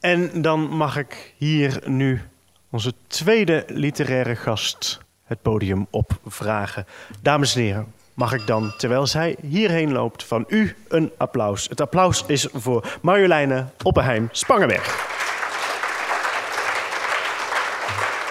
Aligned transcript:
En 0.00 0.42
dan 0.42 0.60
mag 0.60 0.96
ik 0.96 1.34
hier 1.36 1.80
nu 1.84 2.22
onze 2.70 2.94
tweede 3.06 3.64
literaire 3.66 4.36
gast 4.36 5.00
het 5.24 5.42
podium 5.42 5.86
opvragen. 5.90 6.86
Dames 7.22 7.54
en 7.54 7.60
heren, 7.62 7.94
mag 8.14 8.32
ik 8.32 8.46
dan, 8.46 8.72
terwijl 8.76 9.06
zij 9.06 9.36
hierheen 9.40 9.92
loopt, 9.92 10.24
van 10.24 10.44
u 10.48 10.76
een 10.88 11.12
applaus. 11.16 11.68
Het 11.68 11.80
applaus 11.80 12.24
is 12.26 12.48
voor 12.52 12.98
Marjoleine 13.02 13.66
Oppenheim 13.82 14.28
Spangenberg. 14.32 15.08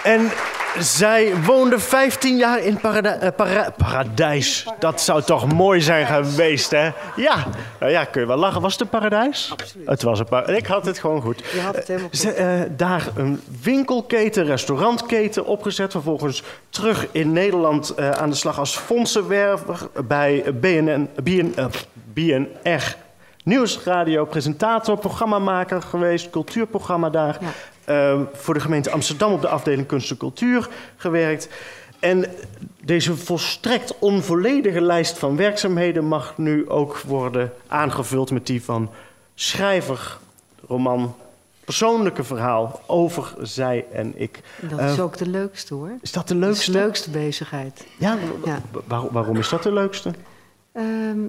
En 0.04 0.32
zij 0.78 1.44
woonde 1.44 1.80
15 1.80 2.38
jaar 2.38 2.60
in 2.60 2.80
parada 2.80 3.32
para 3.32 3.74
paradijs. 3.78 4.66
Dat 4.80 5.02
zou 5.02 5.24
toch 5.24 5.54
mooi 5.54 5.82
zijn 5.82 6.06
geweest, 6.06 6.72
hè? 6.72 6.90
Ja, 7.16 7.46
nou 7.80 7.92
ja, 7.92 8.06
kun 8.06 8.22
je 8.22 8.28
wel 8.28 8.38
lachen. 8.38 8.62
Was 8.62 8.72
het 8.72 8.82
een 8.82 8.90
paradijs? 8.90 9.50
Absoluut. 9.52 9.88
Het 9.88 10.02
was 10.02 10.20
een 10.20 10.26
paradijs. 10.26 10.58
Ik 10.58 10.66
had 10.66 10.86
het 10.86 11.00
gewoon 11.00 11.22
goed. 11.22 11.44
Je 11.54 11.60
had 11.60 11.76
het 11.76 11.88
helemaal 11.88 12.10
goed. 12.10 12.20
Ze, 12.20 12.32
eh, 12.32 12.62
daar 12.78 13.08
een 13.16 13.42
winkelketen, 13.62 14.46
restaurantketen 14.46 15.46
opgezet. 15.46 15.92
Vervolgens 15.92 16.44
terug 16.70 17.08
in 17.12 17.32
Nederland 17.32 17.90
eh, 17.90 18.12
aan 18.12 18.30
de 18.30 18.36
slag 18.36 18.60
als 18.60 18.78
fondsenwerver 18.78 19.90
bij 20.08 20.44
BNN, 20.60 21.10
BN, 21.24 21.54
eh, 21.56 21.66
BNR 22.14 22.98
Nieuwsradio, 23.44 24.26
presentator, 24.26 24.98
programmamaker 24.98 25.82
geweest, 25.82 26.30
cultuurprogramma 26.30 27.10
daar. 27.10 27.38
Ja. 27.42 27.48
Eh, 27.90 28.20
voor 28.34 28.54
de 28.54 28.60
gemeente 28.60 28.92
Amsterdam 28.92 29.32
op 29.34 29.42
de 29.42 29.48
afdeling 29.48 29.88
kunst 29.88 30.12
en 30.12 30.18
cultuur 30.18 30.70
gewerkt. 30.96 31.50
En 32.00 32.26
deze 32.84 33.16
volstrekt 33.16 34.00
onvolledige 34.00 34.82
lijst 34.82 35.18
van 35.18 35.36
werkzaamheden 35.36 36.06
mag 36.06 36.38
nu 36.38 36.70
ook 36.70 37.00
worden 37.00 37.52
aangevuld 37.68 38.32
met 38.32 38.46
die 38.48 38.64
van 38.64 38.90
schrijver, 39.36 40.18
roman, 40.68 41.16
persoonlijke 41.66 42.24
verhaal 42.24 42.82
over 42.86 43.34
zij 43.42 43.86
en 43.92 44.14
ik. 44.16 44.40
Dat 44.62 44.80
Eh, 44.80 44.92
is 44.92 45.00
ook 45.00 45.18
de 45.18 45.28
leukste 45.30 45.74
hoor. 45.74 45.92
Is 46.02 46.12
dat 46.12 46.28
de 46.28 46.40
Dat 46.40 46.50
is 46.50 46.56
leukste? 46.56 46.72
de 46.72 46.78
leukste 46.78 47.10
bezigheid. 47.10 47.86
Ja, 47.98 48.18
Ja. 48.46 48.62
wa- 48.72 48.82
waar- 48.88 49.12
waarom 49.12 49.38
is 49.38 49.50
dat 49.50 49.64
de 49.64 49.72
leukste? 49.74 50.12
Ehm, 50.72 51.20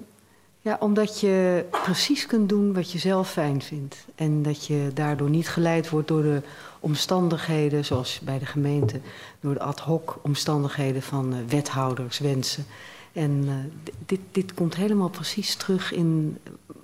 ja, 0.61 0.77
omdat 0.79 1.19
je 1.19 1.65
precies 1.83 2.25
kunt 2.25 2.49
doen 2.49 2.73
wat 2.73 2.91
je 2.91 2.99
zelf 2.99 3.31
fijn 3.31 3.61
vindt. 3.61 4.05
En 4.15 4.43
dat 4.43 4.65
je 4.65 4.91
daardoor 4.93 5.29
niet 5.29 5.49
geleid 5.49 5.89
wordt 5.89 6.07
door 6.07 6.21
de 6.21 6.41
omstandigheden, 6.79 7.85
zoals 7.85 8.19
bij 8.19 8.39
de 8.39 8.45
gemeente, 8.45 8.99
door 9.39 9.53
de 9.53 9.59
ad 9.59 9.79
hoc 9.79 10.19
omstandigheden 10.21 11.01
van 11.01 11.33
eh, 11.33 11.39
wethouders, 11.47 12.19
wensen. 12.19 12.65
En 13.13 13.43
eh, 13.47 13.53
dit, 14.05 14.19
dit 14.31 14.53
komt 14.53 14.75
helemaal 14.75 15.09
precies 15.09 15.55
terug 15.55 15.93
in. 15.93 16.37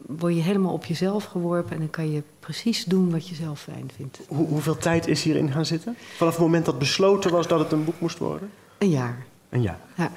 Word 0.06 0.36
je 0.36 0.42
helemaal 0.42 0.74
op 0.74 0.86
jezelf 0.86 1.24
geworpen 1.24 1.72
en 1.72 1.80
dan 1.80 1.90
kan 1.90 2.12
je 2.12 2.24
precies 2.40 2.84
doen 2.84 3.12
wat 3.12 3.28
je 3.28 3.36
zelf 3.36 3.62
fijn 3.62 3.92
vindt. 3.96 4.20
Hoe, 4.28 4.48
hoeveel 4.48 4.78
tijd 4.78 5.08
is 5.08 5.24
hierin 5.24 5.52
gaan 5.52 5.66
zitten? 5.66 5.96
Vanaf 6.16 6.34
het 6.34 6.42
moment 6.42 6.66
dat 6.66 6.80
besloten 6.80 7.32
was 7.32 7.48
dat 7.48 7.60
het 7.60 7.72
een 7.72 7.84
boek 7.84 8.00
moest 8.00 8.18
worden? 8.18 8.50
Een 8.78 8.90
jaar. 8.90 9.26
Een 9.50 9.62
jaar. 9.62 9.80
Ja. 9.96 10.12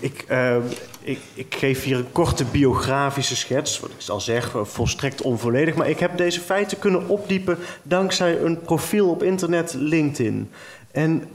Ik, 0.00 0.24
eh, 0.28 0.56
ik, 1.02 1.18
ik 1.34 1.54
geef 1.54 1.82
hier 1.82 1.96
een 1.96 2.12
korte 2.12 2.44
biografische 2.44 3.36
schets. 3.36 3.80
Wat 3.80 3.90
ik 3.90 4.08
al 4.08 4.20
zeg, 4.20 4.54
eh, 4.54 4.64
volstrekt 4.64 5.22
onvolledig. 5.22 5.74
Maar 5.74 5.88
ik 5.88 5.98
heb 5.98 6.16
deze 6.16 6.40
feiten 6.40 6.78
kunnen 6.78 7.08
opdiepen 7.08 7.58
dankzij 7.82 8.40
een 8.40 8.60
profiel 8.60 9.08
op 9.10 9.22
internet, 9.22 9.74
LinkedIn. 9.78 10.50
En 10.90 11.28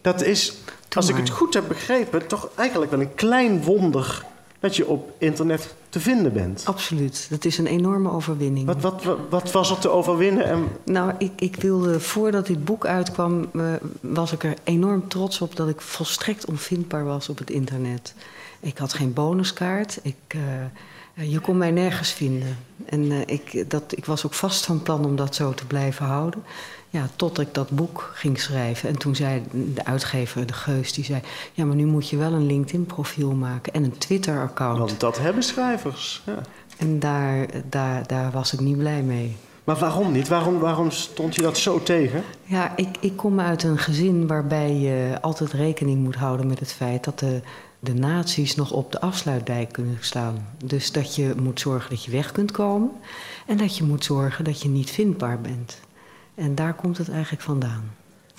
dat 0.00 0.22
is, 0.22 0.54
als 0.94 1.08
ik 1.08 1.16
het 1.16 1.30
goed 1.30 1.54
heb 1.54 1.68
begrepen, 1.68 2.26
toch 2.26 2.48
eigenlijk 2.54 2.90
wel 2.90 3.00
een 3.00 3.14
klein 3.14 3.62
wonder 3.62 4.24
dat 4.60 4.76
je 4.76 4.86
op 4.86 5.12
internet 5.18 5.74
te 5.90 6.00
vinden 6.00 6.32
bent. 6.32 6.62
Absoluut. 6.64 7.26
Dat 7.30 7.44
is 7.44 7.58
een 7.58 7.66
enorme 7.66 8.10
overwinning. 8.10 8.66
Wat, 8.66 8.80
wat, 8.80 9.04
wat, 9.04 9.18
wat 9.30 9.52
was 9.52 9.70
er 9.70 9.78
te 9.78 9.88
overwinnen? 9.88 10.44
En 10.44 10.68
Nou, 10.84 11.12
ik, 11.18 11.32
ik 11.36 11.56
wilde, 11.56 12.00
voordat 12.00 12.46
dit 12.46 12.64
boek 12.64 12.86
uitkwam, 12.86 13.50
eh, 13.54 13.62
was 14.00 14.32
ik 14.32 14.44
er 14.44 14.54
enorm 14.64 15.08
trots 15.08 15.40
op 15.40 15.56
dat 15.56 15.68
ik 15.68 15.80
volstrekt 15.80 16.44
onvindbaar 16.44 17.04
was 17.04 17.28
op 17.28 17.38
het 17.38 17.50
internet. 17.50 18.14
Ik 18.60 18.78
had 18.78 18.92
geen 18.92 19.12
bonuskaart. 19.12 19.98
Ik, 20.02 20.16
eh, 21.14 21.30
je 21.30 21.40
kon 21.40 21.56
mij 21.56 21.70
nergens 21.70 22.12
vinden. 22.12 22.56
En 22.84 23.10
eh, 23.10 23.20
ik, 23.26 23.70
dat, 23.70 23.82
ik 23.96 24.04
was 24.04 24.26
ook 24.26 24.34
vast 24.34 24.66
van 24.66 24.82
plan 24.82 25.04
om 25.04 25.16
dat 25.16 25.34
zo 25.34 25.54
te 25.54 25.66
blijven 25.66 26.06
houden. 26.06 26.42
Ja, 26.90 27.08
tot 27.16 27.38
ik 27.38 27.54
dat 27.54 27.70
boek 27.70 28.10
ging 28.14 28.40
schrijven. 28.40 28.88
En 28.88 28.98
toen 28.98 29.16
zei 29.16 29.42
de 29.74 29.84
uitgever, 29.84 30.46
de 30.46 30.52
Geus, 30.52 30.92
die 30.92 31.04
zei... 31.04 31.20
ja, 31.52 31.64
maar 31.64 31.76
nu 31.76 31.86
moet 31.86 32.08
je 32.08 32.16
wel 32.16 32.32
een 32.32 32.46
LinkedIn-profiel 32.46 33.32
maken 33.32 33.72
en 33.72 33.84
een 33.84 33.98
Twitter-account. 33.98 34.78
want 34.78 35.00
dat 35.00 35.18
hebben 35.18 35.42
schrijvers. 35.42 36.22
Ja. 36.26 36.38
En 36.76 36.98
daar, 36.98 37.46
daar, 37.68 38.06
daar 38.06 38.30
was 38.30 38.52
ik 38.52 38.60
niet 38.60 38.78
blij 38.78 39.02
mee. 39.02 39.36
Maar 39.64 39.78
waarom 39.78 40.12
niet? 40.12 40.28
Waarom, 40.28 40.58
waarom 40.58 40.90
stond 40.90 41.34
je 41.34 41.42
dat 41.42 41.58
zo 41.58 41.82
tegen? 41.82 42.22
Ja, 42.42 42.76
ik, 42.76 42.96
ik 43.00 43.16
kom 43.16 43.40
uit 43.40 43.62
een 43.62 43.78
gezin 43.78 44.26
waarbij 44.26 44.74
je 44.74 45.18
altijd 45.20 45.52
rekening 45.52 46.02
moet 46.02 46.14
houden 46.14 46.46
met 46.46 46.58
het 46.58 46.72
feit 46.72 47.04
dat 47.04 47.18
de, 47.18 47.40
de 47.78 47.94
nazi's 47.94 48.54
nog 48.54 48.72
op 48.72 48.92
de 48.92 49.00
afsluitdijk 49.00 49.72
kunnen 49.72 49.96
staan. 50.00 50.46
Dus 50.64 50.92
dat 50.92 51.14
je 51.14 51.34
moet 51.42 51.60
zorgen 51.60 51.90
dat 51.90 52.04
je 52.04 52.10
weg 52.10 52.32
kunt 52.32 52.50
komen 52.50 52.90
en 53.46 53.56
dat 53.56 53.76
je 53.76 53.84
moet 53.84 54.04
zorgen 54.04 54.44
dat 54.44 54.62
je 54.62 54.68
niet 54.68 54.90
vindbaar 54.90 55.40
bent. 55.40 55.80
En 56.40 56.54
daar 56.54 56.74
komt 56.74 56.98
het 56.98 57.10
eigenlijk 57.10 57.42
vandaan. 57.42 57.90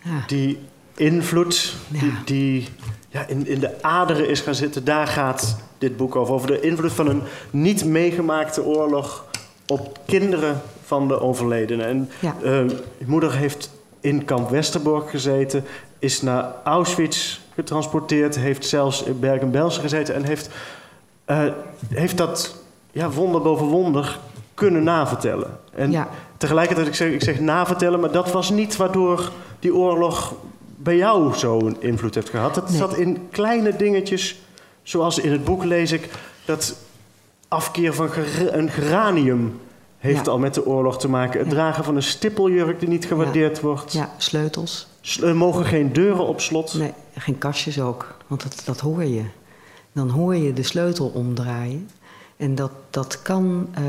Ja, 0.04 0.24
Die 0.28 0.60
invloed 0.96 1.76
die, 1.88 2.06
Ja. 2.06 2.12
die 2.26 2.68
ja, 3.10 3.26
in, 3.28 3.48
in 3.48 3.60
de 3.60 3.84
aderen 3.84 4.30
is 4.30 4.40
gaan 4.42 4.56
zitten, 4.56 4.84
daar 4.84 5.08
gaat 5.08 5.58
dit 5.78 5.98
boek 5.98 6.16
over. 6.16 6.34
Over 6.34 6.48
de 6.48 6.60
invloed 6.60 6.92
van 6.92 7.08
een 7.08 7.22
niet 7.52 7.86
meegemaakte 7.86 8.64
oorlog 8.64 9.26
op 9.68 10.00
kinderen 10.06 10.62
van 10.84 11.08
de 11.08 11.20
overledenen. 11.20 11.86
En 11.86 12.10
Ja. 12.20 12.36
eh, 12.44 12.68
je 12.98 13.06
moeder 13.06 13.34
heeft 13.36 13.70
in 14.00 14.26
kamp 14.26 14.50
Westerbork 14.50 15.10
gezeten, 15.10 15.64
is 16.00 16.22
naar 16.22 16.52
Auschwitz 16.64 17.40
getransporteerd, 17.54 18.36
heeft 18.36 18.66
zelfs 18.66 19.04
in 19.04 19.20
Bergen-Belsen 19.20 19.82
gezeten 19.82 20.16
en 20.16 20.24
heeft, 20.24 20.50
eh, 21.26 21.44
heeft 21.90 22.18
dat 22.18 22.56
ja, 22.92 23.10
wonder 23.10 23.42
boven 23.42 23.66
wonder 23.68 24.20
kunnen 24.54 24.84
navertellen. 24.84 25.60
En 25.74 25.92
Ja. 25.92 26.08
Tegelijkertijd, 26.42 26.88
ik 26.88 26.96
zeg, 26.96 27.12
ik 27.12 27.24
zeg 27.24 27.40
navertellen, 27.40 28.00
maar 28.00 28.12
dat 28.12 28.32
was 28.32 28.50
niet 28.50 28.76
waardoor 28.76 29.32
die 29.60 29.76
oorlog 29.76 30.34
bij 30.76 30.98
jou 30.98 31.34
zo'n 31.36 31.78
invloed 31.80 32.16
heeft 32.16 32.30
gehad. 32.30 32.56
Het 32.56 32.70
Nee. 32.70 32.78
zat 32.78 32.98
in 32.98 33.28
kleine 33.32 33.76
dingetjes, 33.76 34.40
zoals 34.84 35.20
in 35.20 35.32
het 35.32 35.44
boek 35.44 35.64
lees 35.64 35.92
ik, 35.92 36.10
dat 36.46 36.76
afkeer 37.48 37.94
van 37.94 38.10
een 38.52 38.70
geranium 38.70 39.60
heeft 39.98 40.26
Ja. 40.26 40.32
al 40.32 40.40
met 40.40 40.54
de 40.54 40.66
oorlog 40.66 41.00
te 41.00 41.10
maken. 41.10 41.40
Het 41.40 41.48
Ja. 41.48 41.54
dragen 41.54 41.84
van 41.84 41.96
een 41.96 42.04
stippeljurk 42.04 42.80
die 42.80 42.90
niet 42.90 43.06
gewaardeerd 43.06 43.60
wordt. 43.62 43.94
ja 43.94 44.10
sleutels. 44.18 44.88
Er 45.22 45.36
mogen 45.36 45.66
geen 45.66 45.94
deuren 45.94 46.28
op 46.28 46.42
slot. 46.42 46.74
Nee, 46.74 46.94
geen 47.18 47.38
kastjes 47.38 47.80
ook, 47.82 48.16
want 48.28 48.44
dat, 48.44 48.62
dat 48.66 48.80
hoor 48.80 49.04
je. 49.04 49.24
Dan 49.94 50.10
hoor 50.10 50.36
je 50.36 50.54
de 50.54 50.64
sleutel 50.64 51.08
omdraaien. 51.14 51.90
En 52.42 52.56
dat, 52.56 52.72
dat 52.90 53.22
kan 53.22 53.68
eh, 53.74 53.84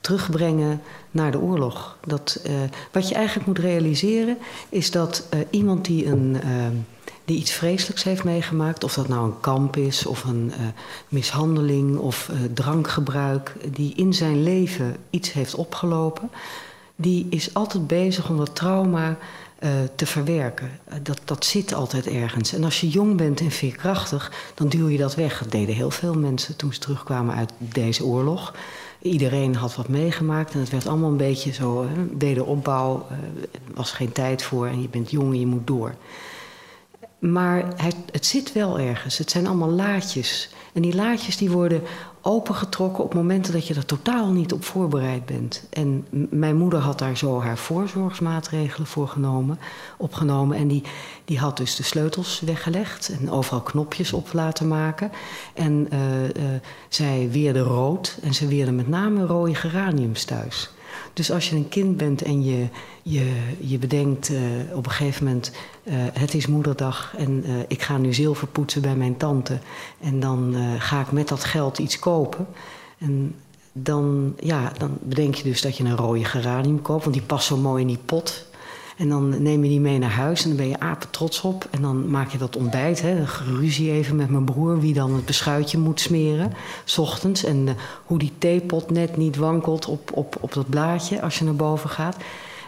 terugbrengen 0.00 0.82
naar 1.10 1.30
de 1.30 1.40
oorlog. 1.40 1.96
Dat, 2.06 2.40
eh, 2.44 2.52
wat 2.92 3.08
je 3.08 3.14
eigenlijk 3.14 3.46
moet 3.46 3.58
realiseren 3.58 4.38
is 4.68 4.90
dat 4.90 5.26
eh, 5.30 5.40
iemand 5.50 5.84
die, 5.84 6.06
een, 6.06 6.36
die 7.24 7.38
iets 7.38 7.52
vreselijks 7.52 8.02
heeft 8.02 8.24
meegemaakt, 8.24 8.84
of 8.84 8.94
dat 8.94 9.08
nou 9.08 9.24
een 9.24 9.40
kamp 9.40 9.76
is 9.76 10.06
of 10.06 10.24
een 10.24 10.52
mishandeling 11.08 11.98
of 11.98 12.30
drankgebruik, 12.54 13.54
die 13.74 13.94
in 13.94 14.14
zijn 14.14 14.42
leven 14.42 14.96
iets 15.10 15.32
heeft 15.32 15.54
opgelopen, 15.54 16.30
die 16.96 17.26
is 17.30 17.54
altijd 17.54 17.86
bezig 17.86 18.28
om 18.28 18.36
dat 18.36 18.54
trauma 18.54 19.18
eh, 19.60 19.70
te 19.94 20.06
verwerken. 20.06 20.70
Eh, 20.84 20.94
dat, 21.02 21.20
dat 21.24 21.44
zit 21.44 21.74
altijd 21.74 22.06
ergens. 22.06 22.52
En 22.52 22.64
als 22.64 22.80
je 22.80 22.88
jong 22.88 23.16
bent 23.16 23.40
en 23.40 23.50
veerkrachtig, 23.50 24.32
dan 24.54 24.68
duw 24.68 24.88
je 24.88 24.98
dat 24.98 25.14
weg. 25.14 25.38
Dat 25.38 25.50
deden 25.50 25.74
heel 25.74 25.90
veel 25.90 26.14
mensen 26.14 26.56
toen 26.56 26.72
ze 26.72 26.78
terugkwamen 26.78 27.34
uit 27.34 27.52
deze 27.58 28.04
oorlog. 28.04 28.54
Iedereen 29.02 29.54
had 29.54 29.74
wat 29.74 29.88
meegemaakt 29.88 30.52
en 30.52 30.60
het 30.60 30.70
werd 30.70 30.86
allemaal 30.86 31.10
een 31.10 31.16
beetje 31.16 31.52
zo, 31.52 31.86
wederopbouw. 32.18 33.06
eh, 33.10 33.16
Er 33.52 33.74
was 33.74 33.92
geen 33.92 34.12
tijd 34.12 34.42
voor 34.42 34.66
en 34.66 34.82
je 34.82 34.88
bent 34.88 35.10
jong 35.10 35.32
en 35.32 35.40
je 35.40 35.46
moet 35.46 35.66
door. 35.66 35.94
Maar 37.18 37.64
het, 37.76 37.96
het 38.12 38.26
zit 38.26 38.52
wel 38.52 38.78
ergens. 38.78 39.18
Het 39.18 39.30
zijn 39.30 39.46
allemaal 39.46 39.70
laadjes. 39.70 40.50
En 40.72 40.82
die 40.82 40.94
laadjes 40.94 41.36
die 41.36 41.50
worden 41.50 41.82
opengetrokken 42.22 43.04
op 43.04 43.14
momenten 43.14 43.52
dat 43.52 43.66
je 43.66 43.74
er 43.74 43.86
totaal 43.86 44.30
niet 44.30 44.52
op 44.52 44.64
voorbereid 44.64 45.26
bent. 45.26 45.62
En 45.70 46.06
mijn 46.30 46.56
moeder 46.56 46.78
had 46.78 46.98
daar 46.98 47.16
zo 47.16 47.40
haar 47.40 47.58
voorzorgsmaatregelen 47.58 48.86
voor 48.86 49.08
genomen, 49.08 49.58
opgenomen. 49.96 50.56
En 50.56 50.68
die, 50.68 50.82
die 51.24 51.38
had 51.38 51.56
dus 51.56 51.76
de 51.76 51.82
sleutels 51.82 52.40
weggelegd 52.40 53.16
en 53.20 53.30
overal 53.30 53.60
knopjes 53.62 54.12
op 54.12 54.32
laten 54.32 54.68
maken. 54.68 55.12
En 55.54 55.86
eh, 55.90 56.24
eh, 56.24 56.60
zij 56.88 57.28
weerde 57.30 57.60
rood 57.60 58.18
en 58.22 58.34
ze 58.34 58.46
weerde 58.46 58.72
met 58.72 58.88
name 58.88 59.26
rode 59.26 59.54
geraniums 59.54 60.24
thuis. 60.24 60.70
Dus 61.12 61.30
als 61.30 61.50
je 61.50 61.56
een 61.56 61.68
kind 61.68 61.96
bent 61.96 62.22
en 62.22 62.44
je, 62.44 62.66
je, 63.02 63.32
je 63.58 63.78
bedenkt 63.78 64.30
eh, 64.30 64.40
op 64.72 64.86
een 64.86 64.92
gegeven 64.92 65.24
moment... 65.24 65.52
eh, 65.82 65.94
het 66.12 66.34
is 66.34 66.46
moederdag 66.46 67.14
en 67.16 67.44
eh, 67.44 67.52
ik 67.68 67.82
ga 67.82 67.96
nu 67.96 68.14
zilver 68.14 68.46
poetsen 68.46 68.82
bij 68.82 68.96
mijn 68.96 69.16
tante... 69.16 69.58
en 70.00 70.20
dan 70.20 70.56
ga 70.78 71.00
ik 71.00 71.12
met 71.12 71.28
dat 71.28 71.44
geld 71.44 71.78
iets 71.78 71.98
kopen... 71.98 72.46
En 72.98 73.34
dan, 73.72 74.34
ja, 74.40 74.72
dan 74.78 74.98
bedenk 75.00 75.34
je 75.34 75.42
dus 75.42 75.60
dat 75.60 75.76
je 75.76 75.84
een 75.84 75.96
rode 75.96 76.24
geranium 76.24 76.82
koopt, 76.82 77.02
want 77.02 77.16
die 77.16 77.24
past 77.24 77.46
zo 77.46 77.56
mooi 77.56 77.80
in 77.80 77.86
die 77.86 77.98
pot. 78.04 78.49
En 79.00 79.08
dan 79.08 79.42
neem 79.42 79.62
je 79.62 79.68
die 79.68 79.80
mee 79.80 79.98
naar 79.98 80.10
huis 80.10 80.42
en 80.42 80.48
dan 80.48 80.56
ben 80.56 80.68
je 80.68 80.80
apen 80.80 81.10
trots 81.10 81.40
op. 81.40 81.68
En 81.70 81.82
dan 81.82 82.10
maak 82.10 82.30
je 82.30 82.38
dat 82.38 82.56
ontbijt. 82.56 83.02
Hè. 83.02 83.24
Ruzie 83.58 83.90
even 83.90 84.16
met 84.16 84.30
mijn 84.30 84.44
broer 84.44 84.80
wie 84.80 84.94
dan 84.94 85.14
het 85.14 85.24
beschuitje 85.24 85.78
moet 85.78 86.00
smeren. 86.00 86.52
S 86.84 86.98
ochtends. 86.98 87.44
En 87.44 87.56
uh, 87.56 87.72
hoe 88.04 88.18
die 88.18 88.32
theepot 88.38 88.90
net 88.90 89.16
niet 89.16 89.36
wankelt 89.36 89.86
op, 89.86 90.10
op, 90.14 90.36
op 90.40 90.52
dat 90.52 90.68
blaadje 90.68 91.22
als 91.22 91.38
je 91.38 91.44
naar 91.44 91.54
boven 91.54 91.90
gaat. 91.90 92.16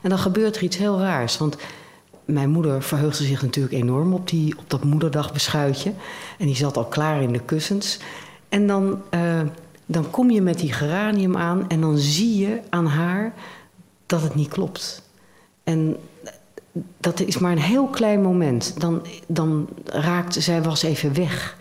En 0.02 0.08
dan 0.08 0.18
gebeurt 0.18 0.56
er 0.56 0.62
iets 0.62 0.76
heel 0.76 0.98
raars. 0.98 1.38
Want 1.38 1.56
mijn 2.24 2.50
moeder 2.50 2.82
verheugde 2.82 3.24
zich 3.24 3.42
natuurlijk 3.42 3.74
enorm 3.74 4.12
op, 4.12 4.28
die, 4.28 4.58
op 4.58 4.70
dat 4.70 4.84
moederdagbeschuitje. 4.84 5.92
En 6.38 6.46
die 6.46 6.56
zat 6.56 6.76
al 6.76 6.86
klaar 6.86 7.22
in 7.22 7.32
de 7.32 7.42
kussens. 7.44 7.98
En 8.48 8.66
dan, 8.66 9.02
uh, 9.14 9.40
dan 9.86 10.10
kom 10.10 10.30
je 10.30 10.42
met 10.42 10.58
die 10.58 10.72
geranium 10.72 11.36
aan 11.36 11.68
en 11.68 11.80
dan 11.80 11.98
zie 11.98 12.38
je 12.38 12.60
aan 12.70 12.86
haar 12.86 13.34
dat 14.06 14.22
het 14.22 14.34
niet 14.34 14.48
klopt. 14.48 15.02
En 15.64 15.96
dat 16.98 17.20
is 17.20 17.38
maar 17.38 17.52
een 17.52 17.58
heel 17.58 17.86
klein 17.86 18.22
moment. 18.22 18.80
Dan, 18.80 19.06
dan 19.26 19.68
raakte 19.84 20.40
zij 20.40 20.62
was 20.62 20.82
even 20.82 21.14
weg. 21.14 21.56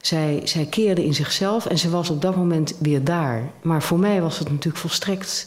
Zij, 0.00 0.40
zij 0.44 0.64
keerde 0.66 1.04
in 1.04 1.14
zichzelf 1.14 1.66
en 1.66 1.78
ze 1.78 1.90
was 1.90 2.10
op 2.10 2.22
dat 2.22 2.36
moment 2.36 2.74
weer 2.78 3.04
daar. 3.04 3.50
Maar 3.62 3.82
voor 3.82 3.98
mij 3.98 4.20
was 4.20 4.38
het 4.38 4.48
natuurlijk 4.50 4.76
volstrekt 4.76 5.46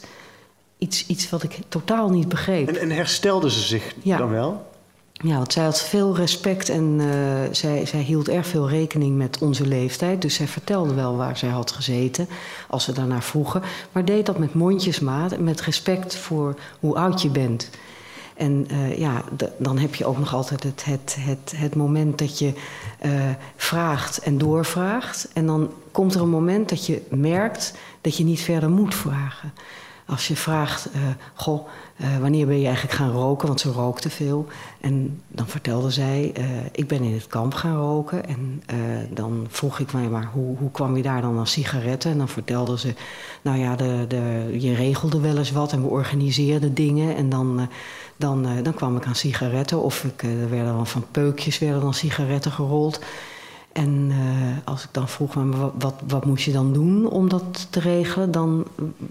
iets, 0.78 1.06
iets 1.06 1.30
wat 1.30 1.42
ik 1.42 1.58
totaal 1.68 2.10
niet 2.10 2.28
begreep. 2.28 2.68
En, 2.68 2.80
en 2.80 2.90
herstelde 2.90 3.50
ze 3.50 3.60
zich 3.60 3.94
Ja. 4.02 4.16
dan 4.16 4.30
wel? 4.30 4.66
Ja, 5.12 5.36
want 5.36 5.52
zij 5.52 5.64
had 5.64 5.82
veel 5.82 6.16
respect 6.16 6.68
en 6.68 6.98
uh, 7.00 7.06
zij, 7.50 7.86
zij 7.86 8.00
hield 8.00 8.28
erg 8.28 8.46
veel 8.46 8.68
rekening 8.68 9.16
met 9.16 9.38
onze 9.40 9.66
leeftijd. 9.66 10.22
Dus 10.22 10.34
zij 10.34 10.46
vertelde 10.48 10.94
wel 10.94 11.16
waar 11.16 11.36
zij 11.36 11.48
had 11.48 11.70
gezeten 11.70 12.28
als 12.68 12.84
ze 12.84 12.92
daarnaar 12.92 13.22
vroegen. 13.22 13.62
Maar 13.92 14.04
deed 14.04 14.26
dat 14.26 14.38
met 14.38 14.54
mondjesmaat 14.54 15.32
en 15.32 15.44
met 15.44 15.60
respect 15.60 16.16
voor 16.16 16.54
hoe 16.80 16.94
oud 16.94 17.22
je 17.22 17.28
bent. 17.30 17.70
En 18.38 18.66
uh, 18.72 18.98
ja, 18.98 19.22
dan 19.56 19.78
heb 19.78 19.94
je 19.94 20.06
ook 20.06 20.18
nog 20.18 20.34
altijd 20.34 20.62
het, 20.62 20.84
het, 20.84 21.16
het, 21.20 21.52
het 21.56 21.74
moment 21.74 22.18
dat 22.18 22.38
je 22.38 22.52
uh, 23.04 23.12
vraagt 23.56 24.18
en 24.18 24.38
doorvraagt. 24.38 25.28
En 25.32 25.46
dan 25.46 25.70
komt 25.92 26.14
er 26.14 26.20
een 26.20 26.28
moment 26.28 26.68
dat 26.68 26.86
je 26.86 27.02
merkt 27.10 27.74
dat 28.00 28.16
je 28.16 28.24
niet 28.24 28.40
verder 28.40 28.70
moet 28.70 28.94
vragen. 28.94 29.52
Als 30.08 30.28
je 30.28 30.36
vraagt, 30.36 30.88
uh, 30.94 31.00
goh, 31.34 31.68
wanneer 32.20 32.46
ben 32.46 32.58
je 32.58 32.66
eigenlijk 32.66 32.96
gaan 32.96 33.10
roken? 33.10 33.48
Want 33.48 33.60
ze 33.60 33.70
rookte 33.70 34.10
veel. 34.10 34.46
En 34.80 35.22
dan 35.28 35.46
vertelde 35.46 35.90
zij, 35.90 36.32
ik 36.72 36.88
ben 36.88 37.02
in 37.02 37.12
het 37.12 37.26
kamp 37.26 37.54
gaan 37.54 37.76
roken. 37.76 38.26
En 38.26 38.62
dan 39.10 39.46
vroeg 39.48 39.78
ik 39.78 39.92
mij, 39.92 40.08
maar 40.08 40.30
hoe, 40.32 40.56
hoe 40.56 40.70
kwam 40.70 40.96
je 40.96 41.02
daar 41.02 41.20
dan 41.20 41.38
aan 41.38 41.46
sigaretten? 41.46 42.10
En 42.10 42.18
dan 42.18 42.28
vertelde 42.28 42.78
ze, 42.78 42.94
nou 43.42 43.58
ja, 43.58 43.76
de, 43.76 44.04
de, 44.08 44.56
je 44.58 44.74
regelde 44.74 45.20
wel 45.20 45.36
eens 45.36 45.52
wat 45.52 45.72
en 45.72 45.82
we 45.82 45.88
organiseerden 45.88 46.74
dingen. 46.74 47.16
En 47.16 47.28
dan 47.28 47.68
dan, 48.18 48.62
dan 48.62 48.74
kwam 48.74 48.96
ik 48.96 49.06
aan 49.06 49.14
sigaretten. 49.14 49.82
Of 49.82 50.04
ik, 50.04 50.22
er 50.22 50.50
werden 50.50 50.72
dan 50.74 50.86
van 50.86 51.04
peukjes 51.10 51.58
werden 51.58 51.80
dan 51.80 51.94
sigaretten 51.94 52.52
gerold. 52.52 53.00
En 53.72 54.10
uh, 54.10 54.16
als 54.64 54.84
ik 54.84 54.88
dan 54.92 55.08
vroeg, 55.08 55.34
maar 55.34 55.58
wat, 55.58 55.72
wat, 55.78 55.94
wat, 56.08 56.24
moest 56.24 56.44
je 56.44 56.52
dan 56.52 56.72
doen 56.72 57.08
om 57.08 57.28
dat 57.28 57.66
te 57.70 57.80
regelen? 57.80 58.30
Dan, 58.30 58.66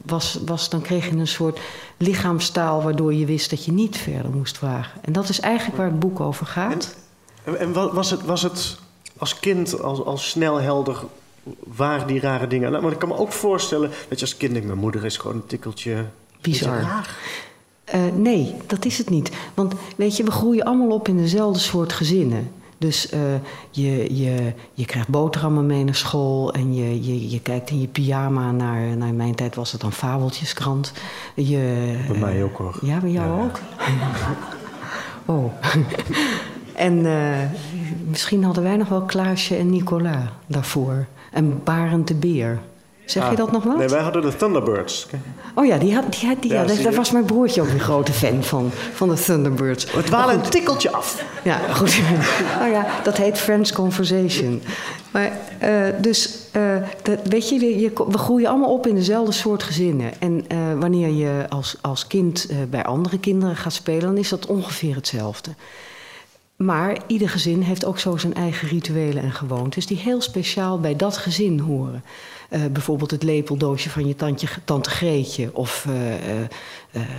was, 0.05 0.39
was, 0.45 0.69
dan 0.69 0.81
kreeg 0.81 1.09
je 1.09 1.15
een 1.15 1.27
soort 1.27 1.59
lichaamstaal 1.97 2.83
waardoor 2.83 3.13
je 3.13 3.25
wist 3.25 3.49
dat 3.49 3.65
je 3.65 3.71
niet 3.71 3.97
verder 3.97 4.31
moest 4.31 4.57
vragen. 4.57 5.01
En 5.01 5.13
dat 5.13 5.29
is 5.29 5.39
eigenlijk 5.39 5.77
waar 5.77 5.87
het 5.87 5.99
boek 5.99 6.19
over 6.19 6.45
gaat. 6.45 6.95
En, 7.43 7.59
en 7.59 7.73
was, 7.93 8.11
het, 8.11 8.25
was 8.25 8.41
het 8.41 8.79
als 9.17 9.39
kind 9.39 9.81
al, 9.81 10.05
al 10.05 10.17
snel 10.17 10.57
helder 10.57 10.97
waar 11.75 12.07
die 12.07 12.19
rare 12.19 12.47
dingen... 12.47 12.81
Maar 12.81 12.91
ik 12.91 12.99
kan 12.99 13.09
me 13.09 13.17
ook 13.17 13.31
voorstellen 13.31 13.91
dat 14.09 14.19
je 14.19 14.25
als 14.25 14.37
kind 14.37 14.51
denkt... 14.51 14.67
mijn 14.67 14.79
moeder 14.79 15.05
is 15.05 15.17
gewoon 15.17 15.35
een 15.35 15.45
tikkeltje... 15.45 16.05
Bizar. 16.41 16.81
Raar. 16.81 17.15
Uh, 17.95 18.01
nee, 18.15 18.55
dat 18.65 18.85
is 18.85 18.97
het 18.97 19.09
niet. 19.09 19.31
Want 19.53 19.73
weet 19.95 20.17
je, 20.17 20.23
we 20.23 20.31
groeien 20.31 20.65
allemaal 20.65 20.89
op 20.89 21.07
in 21.07 21.17
dezelfde 21.17 21.59
soort 21.59 21.93
gezinnen. 21.93 22.51
Dus 22.77 23.13
uh, 23.13 23.19
je, 23.69 24.17
je, 24.17 24.53
je 24.73 24.85
krijgt 24.85 25.07
boterhammen 25.07 25.65
mee 25.65 25.83
naar 25.83 25.95
school 25.95 26.53
en 26.53 26.75
je, 26.75 27.05
je, 27.05 27.29
je 27.29 27.41
kijkt 27.41 27.69
in 27.69 27.81
je 27.81 27.87
pyjama 27.87 28.51
naar, 28.51 28.97
naar 28.97 29.13
mijn 29.13 29.35
tijd 29.35 29.55
was 29.55 29.71
het 29.71 29.81
dan 29.81 29.91
fabeltjeskrant. 29.91 30.93
Je, 31.35 31.95
bij 32.07 32.19
mij 32.19 32.43
ook 32.43 32.57
hoor. 32.57 32.79
Ja, 32.81 32.99
bij 32.99 33.11
jou 33.11 33.37
ja. 33.37 33.43
ook? 33.43 33.59
oh. 35.35 35.53
en 36.87 36.97
uh, 36.97 37.37
misschien 38.07 38.43
hadden 38.43 38.63
wij 38.63 38.77
nog 38.77 38.89
wel 38.89 39.01
Klaasje 39.01 39.55
en 39.55 39.69
Nicola 39.69 40.31
daarvoor. 40.47 41.05
En 41.31 41.63
Barend 41.63 42.07
de 42.07 42.15
Beer. 42.15 42.59
Zeg 43.09 43.23
ah, 43.23 43.29
je 43.29 43.35
dat 43.35 43.51
nog 43.51 43.63
wel? 43.63 43.77
Nee, 43.77 43.87
wij 43.87 44.01
hadden 44.01 44.21
de 44.21 44.35
Thunderbirds. 44.35 45.07
Oh 45.55 45.65
ja, 45.65 45.77
die 45.77 45.95
had, 45.95 46.11
die 46.11 46.27
had, 46.27 46.41
die, 46.41 46.51
ja, 46.51 46.61
ja, 46.61 46.83
daar 46.83 46.93
was 46.93 47.11
mijn 47.11 47.25
broertje 47.25 47.61
ook 47.61 47.67
een 47.67 47.79
grote 47.79 48.13
fan 48.13 48.43
van, 48.43 48.71
van 48.93 49.09
de 49.09 49.15
Thunderbirds. 49.15 49.91
Het 49.91 50.09
waren 50.09 50.33
een 50.33 50.49
tikkeltje 50.49 50.91
af. 50.91 51.23
Ja, 51.43 51.57
goed. 51.57 51.99
oh 52.63 52.69
ja, 52.71 52.85
dat 53.03 53.17
heet 53.17 53.37
Friends 53.37 53.71
Conversation. 53.71 54.61
Maar 55.11 55.31
uh, 55.63 56.01
dus, 56.01 56.37
uh, 56.55 56.75
dat, 57.03 57.19
weet 57.23 57.49
je, 57.49 57.79
je, 57.79 57.91
we 58.07 58.17
groeien 58.17 58.49
allemaal 58.49 58.73
op 58.73 58.87
in 58.87 58.95
dezelfde 58.95 59.31
soort 59.31 59.63
gezinnen. 59.63 60.11
En 60.19 60.45
uh, 60.51 60.57
wanneer 60.79 61.09
je 61.09 61.45
als, 61.49 61.75
als 61.81 62.07
kind 62.07 62.47
bij 62.69 62.83
andere 62.83 63.19
kinderen 63.19 63.55
gaat 63.55 63.73
spelen, 63.73 64.01
dan 64.01 64.17
is 64.17 64.29
dat 64.29 64.45
ongeveer 64.45 64.95
hetzelfde. 64.95 65.51
Maar 66.57 66.97
ieder 67.07 67.29
gezin 67.29 67.61
heeft 67.61 67.85
ook 67.85 67.99
zo 67.99 68.17
zijn 68.17 68.33
eigen 68.33 68.67
rituelen 68.67 69.23
en 69.23 69.31
gewoontes 69.31 69.85
die 69.85 69.97
heel 69.97 70.21
speciaal 70.21 70.79
bij 70.79 70.95
dat 70.95 71.17
gezin 71.17 71.59
horen. 71.59 72.03
Uh, 72.49 72.65
bijvoorbeeld 72.65 73.11
het 73.11 73.23
lepeldoosje 73.23 73.89
van 73.89 74.07
je 74.07 74.15
tantje, 74.15 74.47
tante 74.63 74.89
Greetje. 74.89 75.49
Of 75.53 75.85
uh, 75.89 76.41
uh, 76.41 76.47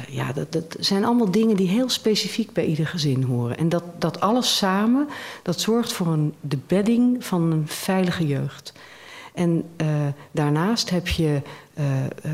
ja, 0.08 0.32
dat, 0.32 0.52
dat 0.52 0.76
zijn 0.79 1.05
allemaal 1.05 1.31
dingen 1.31 1.56
die 1.56 1.69
heel 1.69 1.88
specifiek 1.88 2.52
bij 2.52 2.64
ieder 2.64 2.87
gezin 2.87 3.23
horen. 3.23 3.58
En 3.58 3.69
dat, 3.69 3.82
dat 3.99 4.20
alles 4.20 4.56
samen, 4.56 5.08
dat 5.43 5.61
zorgt 5.61 5.93
voor 5.93 6.06
een, 6.06 6.35
de 6.40 6.58
bedding 6.67 7.25
van 7.25 7.50
een 7.50 7.69
veilige 7.69 8.26
jeugd. 8.26 8.73
En 9.35 9.64
daarnaast 10.31 10.90
heb 10.90 11.08
je, 11.08 11.43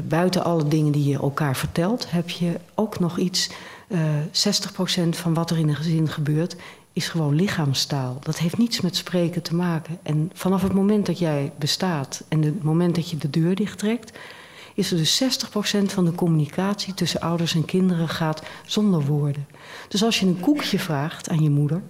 buiten 0.05 0.45
alle 0.45 0.69
dingen 0.69 0.93
die 0.93 1.09
je 1.09 1.19
elkaar 1.19 1.57
vertelt, 1.57 2.11
heb 2.11 2.31
je 2.31 2.53
ook 2.75 2.99
nog 2.99 3.19
iets. 3.19 3.51
60% 3.91 5.09
van 5.11 5.35
wat 5.35 5.51
er 5.51 5.59
in 5.59 5.69
een 5.69 5.77
gezin 5.77 6.09
gebeurt, 6.09 6.57
is 6.95 7.09
gewoon 7.09 7.35
lichaamstaal. 7.35 8.19
Dat 8.21 8.39
heeft 8.39 8.59
niets 8.59 8.81
met 8.81 8.97
spreken 8.97 9.43
te 9.43 9.55
maken. 9.55 9.99
En 10.03 10.31
vanaf 10.35 10.63
het 10.63 10.73
moment 10.73 11.07
dat 11.07 11.19
jij 11.19 11.53
bestaat 11.59 12.25
en 12.29 12.43
het 12.43 12.63
moment 12.63 12.95
dat 12.95 13.11
je 13.11 13.17
de 13.17 13.31
deur 13.31 13.55
dichttrekt, 13.55 14.19
is 14.75 14.91
er 14.91 14.97
dus 14.97 15.23
60% 15.23 15.85
van 15.85 16.05
de 16.05 16.15
communicatie 16.15 16.95
tussen 16.95 17.21
ouders 17.21 17.55
en 17.55 17.65
kinderen 17.65 18.09
gaat 18.09 18.43
zonder 18.67 19.05
woorden. 19.05 19.47
Dus 19.89 20.05
als 20.05 20.21
je 20.21 20.27
een 20.27 20.41
koekje 20.41 20.79
vraagt 20.79 21.29
aan 21.29 21.43
je 21.43 21.51
moeder 21.51 21.83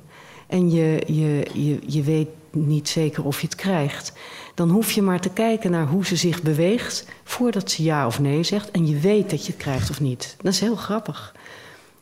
en 0.46 0.70
je, 0.70 1.02
je, 1.06 1.46
je, 1.52 1.78
je 1.86 2.02
weet 2.02 2.28
niet 2.50 2.88
zeker 2.88 3.24
of 3.24 3.40
je 3.40 3.46
het 3.46 3.56
krijgt, 3.56 4.12
dan 4.54 4.70
hoef 4.70 4.90
je 4.90 5.02
maar 5.02 5.20
te 5.20 5.30
kijken 5.30 5.70
naar 5.70 5.86
hoe 5.86 6.06
ze 6.06 6.16
zich 6.16 6.42
beweegt 6.42 7.06
voordat 7.24 7.70
ze 7.70 7.82
ja 7.82 8.06
of 8.06 8.20
nee 8.20 8.42
zegt 8.42 8.70
en 8.70 8.86
je 8.86 8.98
weet 8.98 9.30
dat 9.30 9.46
je 9.46 9.52
het 9.52 9.62
krijgt 9.62 9.90
of 9.90 10.00
niet. 10.00 10.36
Dat 10.42 10.52
is 10.52 10.60
heel 10.60 10.76
grappig. 10.76 11.34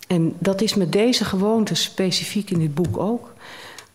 En 0.06 0.34
dat 0.38 0.60
is 0.60 0.74
met 0.74 0.92
deze 0.92 1.24
gewoonte 1.24 1.74
specifiek 1.74 2.50
in 2.50 2.58
dit 2.58 2.74
boek 2.74 2.98
ook. 2.98 3.32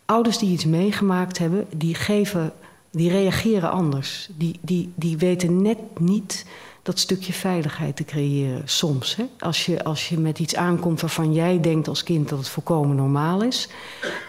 Ouders 0.04 0.38
die 0.38 0.50
iets 0.50 0.64
meegemaakt 0.64 1.38
hebben, 1.38 1.66
die 1.70 1.94
geven, 1.94 2.52
die 2.90 3.10
reageren 3.10 3.70
anders. 3.70 4.28
Die, 4.36 4.58
die, 4.60 4.92
die 4.94 5.16
weten 5.16 5.62
net 5.62 5.78
niet 5.98 6.44
dat 6.82 6.98
stukje 6.98 7.32
veiligheid 7.32 7.96
te 7.96 8.04
creëren, 8.04 8.62
soms. 8.64 9.16
Hè? 9.16 9.24
Als, 9.38 9.66
je, 9.66 9.84
als 9.84 10.08
je 10.08 10.18
met 10.18 10.38
iets 10.38 10.56
aankomt 10.56 11.00
waarvan 11.00 11.32
jij 11.32 11.60
denkt 11.60 11.88
als 11.88 12.02
kind 12.02 12.28
dat 12.28 12.38
het 12.38 12.48
volkomen 12.48 12.96
normaal 12.96 13.42
is, 13.42 13.68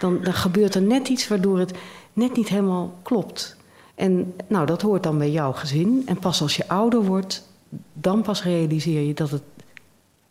dan, 0.00 0.20
dan 0.22 0.34
gebeurt 0.34 0.74
er 0.74 0.82
net 0.82 1.08
iets 1.08 1.28
waardoor 1.28 1.58
het 1.58 1.72
net 2.12 2.36
niet 2.36 2.48
helemaal 2.48 2.94
klopt. 3.02 3.56
En 3.94 4.34
nou, 4.48 4.66
dat 4.66 4.82
hoort 4.82 5.02
dan 5.02 5.18
bij 5.18 5.30
jouw 5.30 5.52
gezin. 5.52 6.02
En 6.06 6.18
pas 6.18 6.42
als 6.42 6.56
je 6.56 6.68
ouder 6.68 7.02
wordt, 7.02 7.48
dan 7.92 8.22
pas 8.22 8.42
realiseer 8.42 9.02
je 9.02 9.14
dat 9.14 9.30
het 9.30 9.42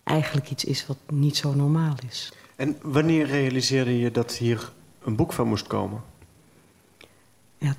eigenlijk 0.09 0.49
iets 0.49 0.63
is 0.65 0.87
wat 0.87 0.97
niet 1.11 1.37
zo 1.37 1.53
normaal 1.53 1.95
is. 2.09 2.31
En 2.55 2.77
wanneer 2.81 3.25
realiseerde 3.25 3.99
je 3.99 4.11
dat 4.11 4.31
hier 4.35 4.71
een 5.03 5.15
boek 5.15 5.33
van 5.33 5.47
moest 5.47 5.67
komen? 5.67 6.03
Ja, 7.57 7.75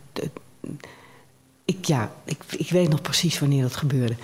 ik, 1.65 1.85
ja 1.85 2.13
ik, 2.25 2.43
ik 2.49 2.71
weet 2.71 2.89
nog 2.89 3.03
precies 3.03 3.39
wanneer 3.39 3.63
dat 3.63 3.77
gebeurde. 3.77 4.15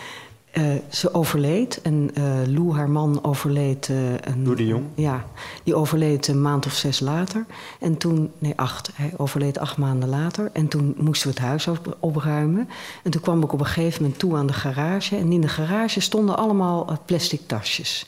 Uh, 0.58 0.74
ze 0.90 1.14
overleed 1.14 1.80
en 1.82 2.10
uh, 2.18 2.24
Lou, 2.46 2.74
haar 2.74 2.90
man, 2.90 3.24
overleed. 3.24 3.88
Uh, 3.88 4.10
een, 4.12 4.42
Lou 4.42 4.56
de 4.56 4.66
Jong? 4.66 4.84
Ja, 4.94 5.24
die 5.62 5.74
overleed 5.74 6.28
een 6.28 6.42
maand 6.42 6.66
of 6.66 6.72
zes 6.72 7.00
later. 7.00 7.46
En 7.80 7.96
toen, 7.96 8.32
nee, 8.38 8.52
acht. 8.56 8.90
Hij 8.94 9.12
overleed 9.16 9.58
acht 9.58 9.76
maanden 9.76 10.08
later. 10.08 10.50
En 10.52 10.68
toen 10.68 10.94
moesten 10.98 11.28
we 11.28 11.34
het 11.34 11.44
huis 11.44 11.66
op, 11.66 11.96
opruimen. 12.00 12.68
En 13.02 13.10
toen 13.10 13.20
kwam 13.20 13.42
ik 13.42 13.52
op 13.52 13.60
een 13.60 13.66
gegeven 13.66 14.02
moment 14.02 14.18
toe 14.18 14.36
aan 14.36 14.46
de 14.46 14.52
garage. 14.52 15.16
En 15.16 15.32
in 15.32 15.40
de 15.40 15.48
garage 15.48 16.00
stonden 16.00 16.36
allemaal 16.36 16.98
plastic 17.04 17.40
tasjes. 17.46 18.06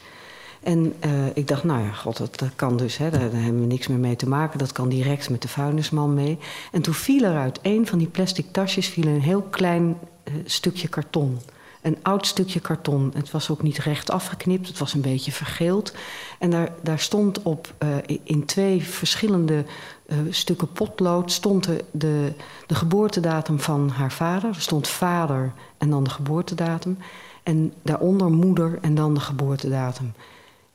En 0.62 0.94
ik 1.34 1.48
dacht, 1.48 1.64
nou 1.64 1.82
ja, 1.82 1.92
god, 1.92 2.16
dat, 2.16 2.38
dat 2.38 2.50
kan 2.56 2.76
dus, 2.76 2.96
hè, 2.96 3.10
daar, 3.10 3.30
daar, 3.30 3.42
hebben 3.42 3.60
we 3.60 3.66
niks 3.66 3.86
meer 3.86 3.98
mee 3.98 4.16
te 4.16 4.28
maken. 4.28 4.58
Dat 4.58 4.72
kan 4.72 4.88
direct 4.88 5.30
met 5.30 5.42
de 5.42 5.48
vuilnisman 5.48 6.14
mee. 6.14 6.38
En 6.72 6.82
toen 6.82 6.94
viel 6.94 7.22
er 7.22 7.36
uit 7.36 7.58
een 7.62 7.86
van 7.86 7.98
die 7.98 8.08
plastic 8.08 8.46
tasjes 8.52 8.88
viel 8.88 9.06
een 9.06 9.20
heel 9.20 9.42
klein 9.42 9.96
stukje 10.44 10.88
karton 10.88 11.38
een 11.82 11.96
oud 12.02 12.26
stukje 12.26 12.60
karton. 12.60 13.10
Het 13.14 13.30
was 13.30 13.50
ook 13.50 13.62
niet 13.62 13.78
recht 13.78 14.10
afgeknipt, 14.10 14.68
het 14.68 14.78
was 14.78 14.94
een 14.94 15.00
beetje 15.00 15.32
vergeeld. 15.32 15.92
En 16.38 16.50
daar, 16.50 16.72
daar 16.82 16.98
stond 16.98 17.42
op 17.42 17.74
uh, 17.78 18.16
in 18.22 18.44
twee 18.44 18.82
verschillende 18.82 19.64
uh, 20.06 20.16
stukken 20.30 20.72
potlood 20.72 21.32
stond 21.32 21.64
de, 21.64 21.84
de, 21.90 22.32
de 22.66 22.74
geboortedatum 22.74 23.60
van 23.60 23.88
haar 23.88 24.12
vader. 24.12 24.48
Er 24.48 24.60
stond 24.60 24.88
vader 24.88 25.52
en 25.78 25.90
dan 25.90 26.04
de 26.04 26.10
geboortedatum. 26.10 26.98
En 27.42 27.72
daaronder 27.82 28.30
moeder 28.30 28.78
en 28.80 28.94
dan 28.94 29.14
de 29.14 29.20
geboortedatum. 29.20 30.12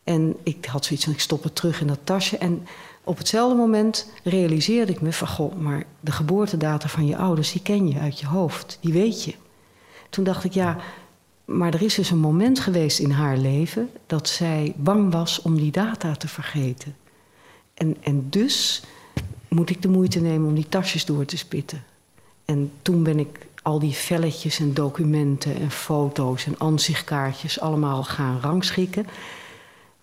En 0.03 0.35
ik 0.43 0.65
had 0.65 0.85
zoiets 0.85 1.05
van, 1.05 1.13
ik 1.13 1.19
stop 1.19 1.43
het 1.43 1.55
terug 1.55 1.81
in 1.81 1.87
dat 1.87 1.99
tasje. 2.03 2.37
En 2.37 2.67
op 3.03 3.17
hetzelfde 3.17 3.55
moment 3.55 4.09
realiseerde 4.23 4.91
ik 4.91 5.01
me 5.01 5.13
van... 5.13 5.27
goh, 5.27 5.55
maar 5.55 5.83
de 5.99 6.11
geboortedatum 6.11 6.89
van 6.89 7.05
je 7.05 7.17
ouders, 7.17 7.51
die 7.51 7.61
ken 7.61 7.87
je 7.87 7.99
uit 7.99 8.19
je 8.19 8.27
hoofd. 8.27 8.77
Die 8.81 8.93
weet 8.93 9.23
je. 9.23 9.33
Toen 10.13 10.23
dacht 10.23 10.43
ik, 10.43 10.53
ja, 10.53 10.77
maar 11.45 11.73
er 11.73 11.81
is 11.81 11.95
dus 11.95 12.09
een 12.09 12.19
moment 12.19 12.59
geweest 12.59 12.99
in 12.99 13.11
haar 13.11 13.37
leven... 13.37 13.89
dat 14.05 14.27
zij 14.27 14.73
bang 14.77 15.11
was 15.11 15.41
om 15.41 15.55
die 15.55 15.71
data 15.71 16.15
te 16.15 16.27
vergeten. 16.27 16.95
En, 17.73 17.97
en 18.01 18.29
dus 18.29 18.83
moet 19.47 19.69
ik 19.69 19.81
de 19.81 19.87
moeite 19.87 20.19
nemen 20.19 20.47
om 20.47 20.55
die 20.55 20.69
tasjes 20.69 21.05
door 21.05 21.25
te 21.25 21.37
spitten. 21.37 21.83
En 22.45 22.71
toen 22.81 23.03
ben 23.03 23.19
ik 23.19 23.47
al 23.61 23.79
die 23.79 23.93
velletjes 23.93 24.59
en 24.59 24.73
documenten 24.73 25.55
en 25.55 25.71
foto's 25.71 26.45
en 26.45 26.57
ansichtkaartjes 26.57 27.59
allemaal 27.59 28.03
gaan 28.03 28.39
rangschikken. 28.41 29.05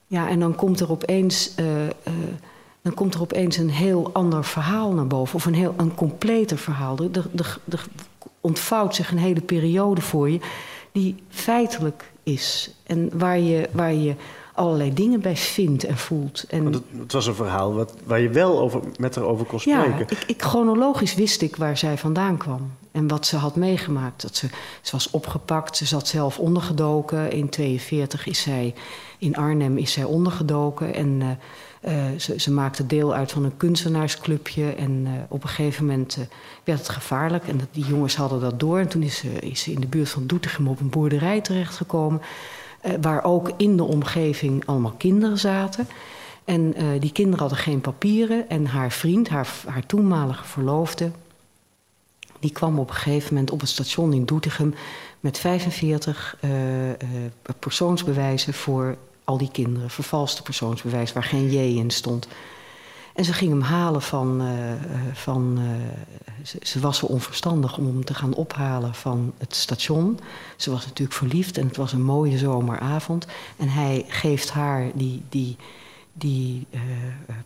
Ja, 0.06 0.28
en 0.28 0.40
dan 0.40 0.54
komt 0.54 0.80
er 0.80 0.90
opeens, 0.90 1.52
uh, 1.60 1.84
uh, 1.84 1.90
dan 2.82 2.94
komt 2.94 3.14
er 3.14 3.20
opeens 3.20 3.56
een 3.56 3.70
heel 3.70 4.10
ander 4.12 4.44
verhaal 4.44 4.92
naar 4.92 5.06
boven. 5.06 5.34
Of 5.34 5.44
een 5.44 5.54
heel 5.54 5.74
een 5.76 5.94
completer 5.94 6.58
verhaal. 6.58 6.98
Er, 6.98 7.28
er, 7.36 7.58
er 7.68 7.86
ontvouwt 8.40 8.94
zich 8.94 9.10
een 9.10 9.18
hele 9.18 9.40
periode 9.40 10.00
voor 10.00 10.30
je 10.30 10.40
die 10.92 11.14
feitelijk 11.28 12.10
is. 12.22 12.74
En 12.86 13.18
waar 13.18 13.38
je, 13.38 13.68
waar 13.72 13.92
je 13.92 14.14
allerlei 14.54 14.94
dingen 14.94 15.20
bij 15.20 15.36
vindt 15.36 15.84
en 15.84 15.96
voelt. 15.96 16.44
En 16.48 16.64
het, 16.66 16.82
het, 16.98 17.12
was 17.12 17.26
een 17.26 17.34
verhaal 17.34 17.74
wat, 17.74 17.94
waar 18.04 18.20
je 18.20 18.28
wel 18.28 18.60
over, 18.60 18.80
met 18.98 19.14
haar 19.14 19.24
over 19.24 19.46
kon 19.46 19.60
spreken. 19.60 19.98
Ja, 19.98 19.98
ik, 19.98 20.24
ik, 20.26 20.42
chronologisch 20.42 21.14
wist 21.14 21.42
ik 21.42 21.56
waar 21.56 21.76
zij 21.76 21.98
vandaan 21.98 22.36
kwam. 22.36 22.72
En 22.92 23.08
wat 23.08 23.26
ze 23.26 23.36
had 23.36 23.56
meegemaakt. 23.56 24.22
Dat 24.22 24.36
ze, 24.36 24.46
ze 24.80 24.92
was 24.92 25.10
opgepakt, 25.10 25.76
ze 25.76 25.86
zat 25.86 26.08
zelf 26.08 26.38
ondergedoken. 26.38 27.32
In 27.32 27.48
42 27.48 28.26
is 28.26 28.40
zij, 28.40 28.74
in 29.18 29.36
Arnhem 29.36 29.76
is 29.76 29.92
zij 29.92 30.04
ondergedoken. 30.04 30.94
En 30.94 31.20
uh, 31.20 31.28
uh, 31.80 31.92
ze, 32.18 32.40
ze, 32.40 32.50
maakte 32.50 32.86
deel 32.86 33.14
uit 33.14 33.32
van 33.32 33.44
een 33.44 33.56
kunstenaarsclubje. 33.56 34.72
En 34.72 34.90
uh, 34.90 35.10
op 35.28 35.42
een 35.42 35.48
gegeven 35.48 35.86
moment 35.86 36.18
werd 36.64 36.78
het 36.78 36.88
gevaarlijk. 36.88 37.48
En 37.48 37.58
dat, 37.58 37.68
die 37.72 37.84
jongens 37.84 38.16
hadden 38.16 38.40
dat 38.40 38.60
door. 38.60 38.78
En 38.78 38.88
toen 38.88 39.02
is 39.02 39.16
ze, 39.16 39.28
is 39.28 39.62
ze 39.62 39.72
in 39.72 39.80
de 39.80 39.86
buurt 39.86 40.08
van 40.08 40.26
Doetinchem 40.26 40.68
op 40.68 40.80
een 40.80 40.90
boerderij 40.90 41.40
terechtgekomen. 41.40 42.20
Waar 43.00 43.24
ook 43.24 43.50
in 43.56 43.76
de 43.76 43.84
omgeving 43.84 44.66
allemaal 44.66 44.94
kinderen 44.96 45.38
zaten. 45.38 45.86
En 46.44 46.74
die 46.98 47.12
kinderen 47.12 47.40
hadden 47.40 47.58
geen 47.58 47.80
papieren. 47.80 48.48
En 48.48 48.66
haar 48.66 48.92
vriend, 48.92 49.28
haar, 49.28 49.48
haar 49.66 49.86
toenmalige 49.86 50.44
verloofde, 50.44 51.10
die 52.40 52.52
kwam 52.52 52.78
op 52.78 52.88
een 52.88 52.94
gegeven 52.94 53.34
moment 53.34 53.50
op 53.50 53.60
het 53.60 53.68
station 53.68 54.12
in 54.12 54.24
Doetinchem 54.24 54.74
met 55.20 55.38
45 55.38 56.36
uh, 56.40 56.50
persoonsbewijzen 57.58 58.54
voor 58.54 58.96
al 59.30 59.38
die 59.38 59.50
kinderen. 59.50 59.90
Vervalste 59.90 60.42
persoonsbewijs 60.42 61.12
waar 61.12 61.24
geen 61.24 61.50
J 61.50 61.78
in 61.78 61.90
stond. 61.90 62.28
En 63.14 63.24
ze 63.24 63.32
ging 63.32 63.50
hem 63.50 63.60
halen 63.60 64.02
van. 64.02 64.42
Uh, 64.42 64.48
van 65.12 65.58
uh, 65.58 65.68
ze, 66.62 66.80
was 66.80 66.98
zo 66.98 67.06
onverstandig 67.06 67.78
om 67.78 67.86
hem 67.86 68.04
te 68.04 68.14
gaan 68.14 68.34
ophalen 68.34 68.94
van 68.94 69.32
het 69.38 69.54
station. 69.54 70.18
Ze 70.56 70.70
was 70.70 70.86
natuurlijk 70.86 71.18
verliefd 71.18 71.58
en 71.58 71.66
het 71.66 71.76
was 71.76 71.92
een 71.92 72.02
mooie 72.02 72.38
zomeravond. 72.38 73.26
En 73.56 73.68
hij 73.68 74.04
geeft 74.08 74.50
haar 74.50 74.90
die, 74.94 75.22
die, 75.28 75.56
die 76.12 76.66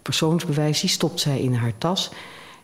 persoonsbewijs, 0.03 0.81
die 0.81 0.91
stopt 0.91 1.21
zij 1.21 1.41
in 1.41 1.55
haar 1.55 1.79
tas. 1.79 2.11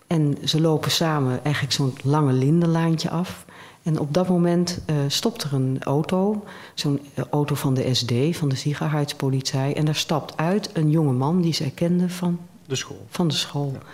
En 0.07 0.39
ze 0.45 0.61
lopen 0.61 0.91
samen 0.91 1.45
eigenlijk 1.45 1.75
zo'n 1.75 1.95
lange 2.03 2.33
lindenlaantje 2.33 3.11
af. 3.11 3.45
En 3.83 3.99
op 3.99 4.15
dat 4.15 4.29
moment 4.29 4.81
uh, 4.87 4.97
stopt 5.09 5.43
er 5.43 5.55
een 5.55 5.77
auto, 5.81 6.45
zo'n 6.75 7.01
auto 7.31 7.55
van 7.55 7.75
de 7.75 7.95
SD, 7.95 8.13
van 8.31 8.49
de 8.49 8.57
Sicherheidspolizei. 8.57 9.73
En 9.73 9.85
daar 9.85 9.95
stapt 9.95 10.37
uit 10.37 10.71
een 10.73 10.91
jonge 10.91 11.13
man 11.13 11.41
die 11.41 11.55
zij 11.55 11.73
kende 11.75 12.09
van 12.09 12.39
de 12.67 12.77
school. 12.77 13.07
Van 13.09 13.29
de 13.29 13.35
school. 13.35 13.71
Ja. 13.73 13.87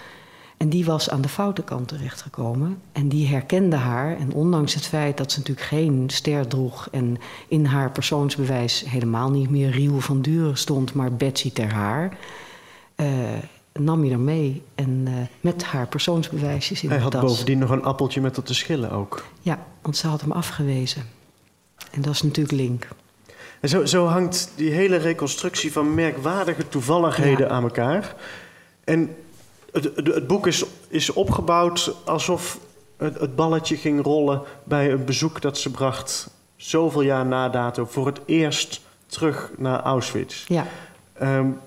En 0.56 0.68
die 0.68 0.84
was 0.84 1.10
aan 1.10 1.20
de 1.20 1.28
foute 1.28 1.62
kant 1.62 1.88
terechtgekomen. 1.88 2.78
En 2.92 3.08
die 3.08 3.26
herkende 3.26 3.76
haar. 3.76 4.16
En 4.16 4.32
ondanks 4.32 4.74
het 4.74 4.86
feit 4.86 5.16
dat 5.16 5.32
ze 5.32 5.38
natuurlijk 5.38 5.66
geen 5.66 6.04
ster 6.06 6.46
droeg... 6.46 6.88
en 6.90 7.18
in 7.48 7.64
haar 7.64 7.90
persoonsbewijs 7.90 8.84
helemaal 8.86 9.30
niet 9.30 9.50
meer 9.50 9.70
Riel 9.70 10.00
van 10.00 10.22
Duren 10.22 10.58
stond... 10.58 10.94
maar 10.94 11.12
Betsy 11.12 11.52
ter 11.52 11.72
haar... 11.72 12.16
Uh, 12.96 13.06
nam 13.78 14.02
hij 14.02 14.12
er 14.12 14.18
mee. 14.18 14.62
En 14.74 15.04
uh, 15.08 15.14
met 15.40 15.64
haar 15.64 15.86
persoonsbewijsjes 15.86 16.82
in 16.82 16.88
Hij 16.88 16.98
de 16.98 17.02
had 17.02 17.12
tas. 17.12 17.22
bovendien 17.22 17.58
nog 17.58 17.70
een 17.70 17.84
appeltje 17.84 18.20
met 18.20 18.34
dat 18.34 18.46
te 18.46 18.54
schillen 18.54 18.90
ook. 18.90 19.24
Ja, 19.40 19.66
want 19.82 19.96
ze 19.96 20.06
had 20.06 20.20
hem 20.20 20.32
afgewezen. 20.32 21.02
En 21.90 22.02
dat 22.02 22.12
is 22.12 22.22
natuurlijk 22.22 22.56
link. 22.56 22.88
En 23.60 23.68
zo, 23.68 23.84
zo 23.84 24.06
hangt 24.06 24.52
die 24.54 24.70
hele 24.70 24.96
reconstructie 24.96 25.72
van 25.72 25.94
merkwaardige 25.94 26.68
toevalligheden 26.68 27.46
ja. 27.46 27.52
aan 27.52 27.62
elkaar... 27.62 28.14
En 28.86 29.16
het, 29.72 29.96
het, 29.96 30.06
het, 30.06 30.26
boek 30.26 30.46
is, 30.46 30.64
is 30.88 31.12
opgebouwd 31.12 31.94
alsof 32.04 32.58
het, 32.96 33.20
het, 33.20 33.36
balletje 33.36 33.76
ging 33.76 34.02
rollen 34.02 34.42
bij 34.64 34.92
een 34.92 35.04
bezoek 35.04 35.40
dat 35.40 35.58
ze 35.58 35.70
bracht 35.70 36.30
zoveel 36.56 37.02
jaar 37.02 37.26
na 37.26 37.48
dato 37.48 37.84
voor 37.84 38.06
het 38.06 38.20
eerst 38.26 38.80
terug 39.06 39.50
naar 39.56 39.80
Auschwitz. 39.80 40.44
Ja. 40.48 40.66
Um, 41.22 41.58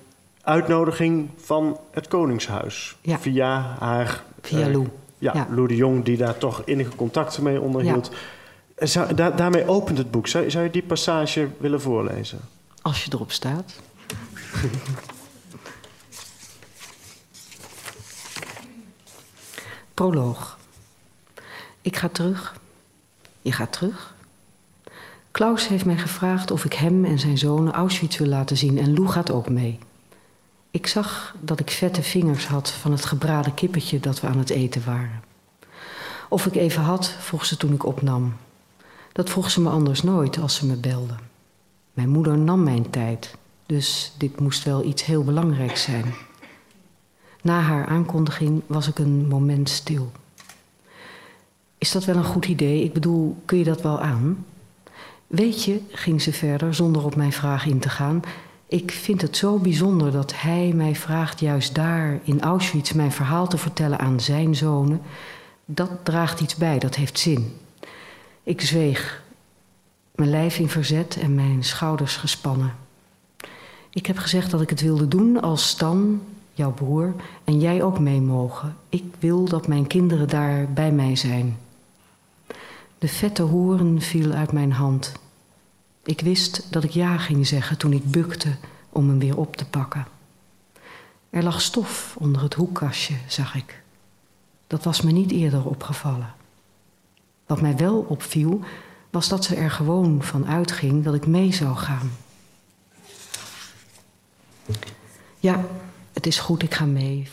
uitnodiging 0.50 1.30
van 1.38 1.80
het 1.92 2.08
Koningshuis 2.08 2.96
ja. 3.02 3.20
via 3.20 3.76
haar. 3.80 4.24
Via 4.42 4.68
uh, 4.68 4.74
Lou. 4.74 4.88
Ja, 5.18 5.34
ja, 5.34 5.48
Lou 5.50 5.68
de 5.68 5.76
Jong, 5.76 6.06
die 6.06 6.18
daar 6.18 6.38
toch 6.38 6.62
innige 6.66 6.96
contacten 6.96 7.44
mee 7.44 7.62
onderhield. 7.62 8.12
Ja. 8.78 8.86
Zou, 8.86 9.14
da 9.14 9.32
daarmee 9.32 9.68
opent 9.68 9.98
het 9.98 10.12
boek. 10.12 10.28
Zou, 10.28 10.50
zou 10.50 10.64
je 10.64 10.70
die 10.70 10.84
passage 10.84 11.50
willen 11.58 11.82
voorlezen? 11.82 12.40
Als 12.82 13.04
je 13.04 13.12
erop 13.14 13.32
staat. 13.32 13.74
Proloog. 19.94 20.58
Ik 21.82 21.96
ga 21.96 22.08
terug. 22.08 22.56
Je 23.42 23.52
gaat 23.52 23.72
terug. 23.72 24.16
Klaus 25.32 25.68
heeft 25.68 25.86
mij 25.86 25.98
gevraagd 25.98 26.52
of 26.52 26.66
ik 26.66 26.74
hem 26.74 27.06
en 27.06 27.20
zijn 27.20 27.38
zonen 27.38 27.74
Auschwitz 27.74 28.18
wil 28.18 28.28
laten 28.28 28.58
zien 28.58 28.78
en 28.78 28.94
Lou 28.94 29.08
gaat 29.08 29.32
ook 29.32 29.50
mee. 29.50 29.80
Ik 30.72 30.88
zag 30.88 31.36
dat 31.40 31.60
ik 31.60 31.72
vette 31.72 32.04
vingers 32.04 32.48
had 32.48 32.72
van 32.72 32.92
het 32.92 33.06
gebraden 33.06 33.54
kippetje 33.54 34.00
dat 34.00 34.22
we 34.22 34.28
aan 34.28 34.38
het 34.38 34.50
eten 34.50 34.86
waren. 34.86 35.24
Of 36.30 36.46
ik 36.46 36.56
even 36.56 36.82
had, 36.82 37.16
vroeg 37.20 37.46
ze 37.46 37.58
toen 37.58 37.74
ik 37.74 37.86
opnam. 37.86 38.34
Dat 39.12 39.30
vroeg 39.30 39.52
ze 39.52 39.62
me 39.62 39.70
anders 39.70 40.04
nooit 40.04 40.40
als 40.40 40.56
ze 40.56 40.66
me 40.66 40.76
belde. 40.76 41.16
Mijn 41.94 42.10
moeder 42.10 42.38
nam 42.38 42.64
mijn 42.64 42.90
tijd, 42.90 43.36
dus 43.66 44.14
dit 44.18 44.40
moest 44.40 44.64
wel 44.64 44.84
iets 44.84 45.06
heel 45.06 45.24
belangrijks 45.24 45.82
zijn. 45.82 46.14
Na 47.42 47.62
haar 47.62 47.86
aankondiging 47.86 48.62
was 48.68 48.88
ik 48.88 49.00
een 49.00 49.28
moment 49.28 49.70
stil. 49.70 50.12
Is 51.78 51.92
dat 51.92 52.06
wel 52.06 52.16
een 52.16 52.24
goed 52.24 52.46
idee? 52.46 52.84
Ik 52.84 52.94
bedoel, 52.94 53.42
kun 53.46 53.58
je 53.58 53.64
dat 53.64 53.82
wel 53.82 54.00
aan? 54.00 54.46
Weet 55.28 55.64
je, 55.64 55.82
ging 55.92 56.22
ze 56.22 56.34
verder 56.34 56.74
zonder 56.76 57.04
op 57.06 57.16
mijn 57.16 57.34
vraag 57.34 57.66
in 57.66 57.80
te 57.80 57.90
gaan. 57.90 58.22
Ik 58.70 58.92
vind 58.92 59.22
het 59.22 59.38
zo 59.38 59.58
bijzonder 59.58 60.12
dat 60.12 60.34
hij 60.36 60.72
mij 60.76 60.96
vraagt 60.96 61.40
juist 61.40 61.76
daar 61.76 62.20
in 62.24 62.42
Auschwitz 62.42 62.92
mijn 62.92 63.12
verhaal 63.12 63.48
te 63.48 63.58
vertellen 63.58 64.00
aan 64.00 64.20
zijn 64.20 64.56
zonen. 64.56 65.02
Dat 65.66 65.90
draagt 66.04 66.40
iets 66.40 66.56
bij, 66.56 66.80
dat 66.80 66.96
heeft 66.96 67.20
zin. 67.20 67.58
Ik 68.44 68.62
zweeg, 68.62 69.24
mijn 70.16 70.30
lijf 70.30 70.60
in 70.60 70.70
verzet 70.70 71.18
en 71.22 71.36
mijn 71.36 71.64
schouders 71.64 72.16
gespannen. 72.16 72.76
Ik 73.90 74.06
heb 74.06 74.18
gezegd 74.18 74.52
dat 74.52 74.62
ik 74.62 74.70
het 74.70 74.82
wilde 74.82 75.08
doen 75.08 75.42
als 75.42 75.68
Stan, 75.68 76.22
jouw 76.54 76.72
broer, 76.72 77.14
en 77.44 77.60
jij 77.60 77.84
ook 77.84 78.00
mee 78.00 78.22
mogen. 78.22 78.76
Ik 78.90 79.04
wil 79.20 79.46
dat 79.46 79.68
mijn 79.68 79.88
kinderen 79.88 80.28
daar 80.28 80.74
bij 80.74 80.92
mij 80.92 81.16
zijn. 81.16 81.58
De 82.98 83.08
vette 83.08 83.42
horen 83.42 84.02
viel 84.02 84.32
uit 84.32 84.52
mijn 84.52 84.72
hand. 84.72 85.12
Ik 86.10 86.22
wist 86.22 86.68
dat 86.70 86.84
ik 86.84 86.90
ja 86.90 87.18
ging 87.18 87.48
zeggen 87.48 87.78
toen 87.78 87.94
ik 87.94 88.12
bukte 88.12 88.56
om 88.90 89.10
hem 89.10 89.20
weer 89.20 89.38
op 89.38 89.56
te 89.56 89.66
pakken. 89.66 90.08
Er 91.30 91.44
lag 91.44 91.62
stof 91.62 92.16
onder 92.20 92.42
het 92.42 92.54
hoekkastje, 92.54 93.14
zag 93.28 93.56
ik. 93.56 93.82
Dat 94.68 94.84
was 94.84 95.02
me 95.02 95.12
niet 95.12 95.32
eerder 95.32 95.66
opgevallen. 95.66 96.34
Wat 97.46 97.62
mij 97.62 97.78
wel 97.78 98.06
opviel, 98.08 98.62
was 99.10 99.28
dat 99.28 99.46
ze 99.46 99.56
er 99.56 99.72
gewoon 99.72 100.24
van 100.24 100.48
uitging 100.48 101.04
dat 101.04 101.14
ik 101.14 101.28
mee 101.28 101.54
zou 101.54 101.76
gaan. 101.76 102.12
Ja, 105.40 105.66
het 106.14 106.28
is 106.28 106.40
goed, 106.40 106.64
ik 106.64 106.74
ga 106.74 106.86
mee. 106.86 107.28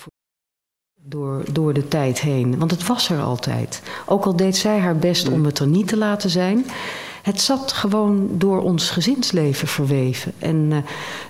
Door, 1.02 1.44
door 1.52 1.72
de 1.72 1.88
tijd 1.88 2.20
heen. 2.20 2.58
Want 2.58 2.70
het 2.70 2.86
was 2.86 3.10
er 3.10 3.20
altijd. 3.20 3.82
Ook 4.06 4.24
al 4.24 4.36
deed 4.36 4.56
zij 4.56 4.78
haar 4.78 4.96
best 4.96 5.28
om 5.28 5.44
het 5.44 5.58
er 5.58 5.66
niet 5.66 5.88
te 5.88 5.96
laten 5.96 6.30
zijn, 6.30 6.66
het 7.26 7.40
zat 7.40 7.72
gewoon 7.72 8.28
door 8.30 8.62
ons 8.62 8.90
gezinsleven 8.90 9.68
verweven. 9.68 10.32
En 10.38 10.56
uh, 10.56 10.76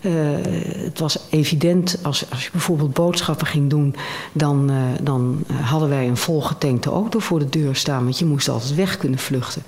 uh, 0.03 0.39
het 0.85 0.99
was 0.99 1.19
evident, 1.31 1.99
als, 2.03 2.31
als 2.31 2.45
je 2.45 2.51
bijvoorbeeld 2.51 2.93
boodschappen 2.93 3.47
ging 3.47 3.71
doen, 3.71 3.95
dan, 4.33 4.71
uh, 4.71 4.77
dan 5.03 5.45
hadden 5.63 5.89
wij 5.89 6.09
een 6.09 6.17
volgetankte 6.17 6.91
auto 6.91 7.19
voor 7.19 7.39
de 7.39 7.49
deur 7.49 7.77
staan, 7.77 8.05
want 8.05 8.19
je 8.19 8.25
moest 8.25 8.49
altijd 8.49 8.75
weg 8.75 8.97
kunnen 8.97 9.19
vluchten. 9.19 9.63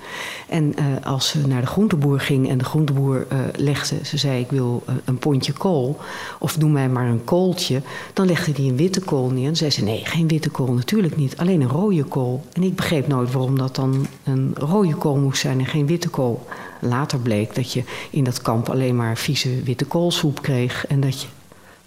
En 0.47 0.75
als 1.03 1.27
ze 1.27 1.47
naar 1.47 1.61
de 1.61 1.67
groenteboer 1.67 2.19
ging 2.19 2.49
en 2.49 2.57
de 2.57 2.63
groenteboer 2.63 3.27
legde, 3.55 3.95
ze 4.03 4.17
zei: 4.17 4.39
Ik 4.39 4.49
wil 4.49 4.83
een 5.05 5.17
pondje 5.17 5.53
kool, 5.53 5.97
of 6.39 6.53
doe 6.53 6.69
mij 6.69 6.89
maar 6.89 7.07
een 7.07 7.23
kooltje, 7.23 7.81
dan 8.13 8.25
legde 8.25 8.51
hij 8.55 8.65
een 8.65 8.77
witte 8.77 9.01
kool 9.01 9.29
neer. 9.29 9.47
En 9.47 9.55
zei 9.55 9.69
ze: 9.71 9.83
Nee, 9.83 10.05
geen 10.05 10.27
witte 10.27 10.49
kool, 10.49 10.73
natuurlijk 10.73 11.15
niet, 11.15 11.37
alleen 11.37 11.61
een 11.61 11.69
rode 11.69 12.03
kool. 12.03 12.43
En 12.53 12.63
ik 12.63 12.75
begreep 12.75 13.07
nooit 13.07 13.31
waarom 13.31 13.57
dat 13.57 13.75
dan 13.75 14.07
een 14.23 14.55
rode 14.57 14.95
kool 14.95 15.15
moest 15.15 15.41
zijn 15.41 15.59
en 15.59 15.65
geen 15.65 15.85
witte 15.85 16.09
kool. 16.09 16.18
Later 16.81 17.19
bleek 17.19 17.55
dat 17.55 17.73
je 17.73 17.83
in 18.09 18.23
dat 18.23 18.41
kamp 18.41 18.69
alleen 18.69 18.95
maar 18.95 19.17
vieze 19.17 19.63
witte 19.63 19.85
koolsoep 19.85 20.41
kreeg 20.41 20.87
en 20.87 20.99
dat, 20.99 21.21
je, 21.21 21.27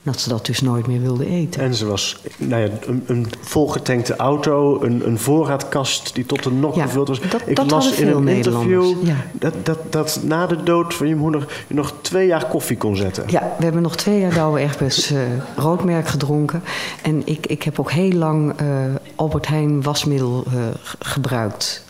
dat 0.03 0.21
ze 0.21 0.29
dat 0.29 0.47
dus 0.47 0.61
nooit 0.61 0.87
meer 0.87 1.01
wilden 1.01 1.27
eten. 1.27 1.63
En 1.63 1.75
ze 1.75 1.87
was 1.87 2.21
nou 2.37 2.63
ja, 2.63 2.69
een, 2.87 3.03
een 3.07 3.27
volgetankte 3.41 4.17
auto, 4.17 4.83
een, 4.83 5.07
een 5.07 5.19
voorraadkast 5.19 6.15
die 6.15 6.27
tot 6.27 6.43
de 6.43 6.71
Ja, 6.75 6.83
gevuld 6.83 7.09
was. 7.09 7.21
dat- 7.21 7.43
Ik 7.47 7.57
dat 7.57 7.71
las 7.71 7.93
in 7.93 8.09
een 8.09 8.29
interview 8.29 8.95
ja. 9.07 9.17
dat, 9.33 9.55
dat, 9.67 9.79
dat 9.93 10.21
na 10.25 10.47
de 10.47 10.63
dood 10.63 10.95
van 10.95 11.09
je 11.09 11.17
moeder 11.17 11.65
je 11.67 11.75
nog 11.75 11.95
twee 12.01 12.27
jaar 12.27 12.47
koffie 12.47 12.77
kon 12.77 12.97
zetten. 12.97 13.25
Ja, 13.27 13.55
we 13.59 13.65
hebben 13.65 13.83
nog 13.83 13.97
twee 13.97 14.21
jaar 14.21 14.35
Douwe 14.35 14.61
Egberts 14.61 15.11
eh 15.11 15.19
roodmerk 15.57 16.09
gedronken. 16.09 16.63
En 17.03 17.23
ik, 17.25 17.47
ik 17.47 17.63
heb 17.63 17.81
ook 17.81 17.91
heel 17.91 18.13
lang 18.13 18.53
eh, 18.57 18.67
Albert 19.15 19.47
Heijn 19.47 19.83
wasmiddel 19.83 20.45
eh, 20.47 20.53
gebruikt. 20.99 21.85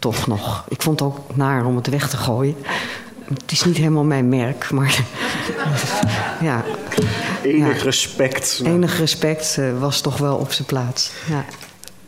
Toch 0.00 0.26
nog. 0.26 0.64
Ik 0.68 0.82
vond 0.82 1.00
het 1.00 1.08
ook 1.08 1.18
naar 1.36 1.64
om 1.64 1.76
het 1.76 1.86
weg 1.86 2.08
te 2.10 2.16
gooien. 2.16 2.56
Het 3.34 3.52
is 3.52 3.64
niet 3.64 3.76
helemaal 3.76 4.04
mijn 4.04 4.28
merk, 4.28 4.70
maar 4.70 5.04
ja, 6.40 6.64
Enig 7.42 7.76
Ja. 7.76 7.82
respect. 7.82 8.60
enig 8.64 8.98
respect 8.98 9.56
eh, 9.58 9.78
was 9.78 10.00
toch 10.00 10.16
wel 10.16 10.36
op 10.36 10.52
zijn 10.52 10.66
plaats. 10.66 11.12
Ja. 11.28 11.44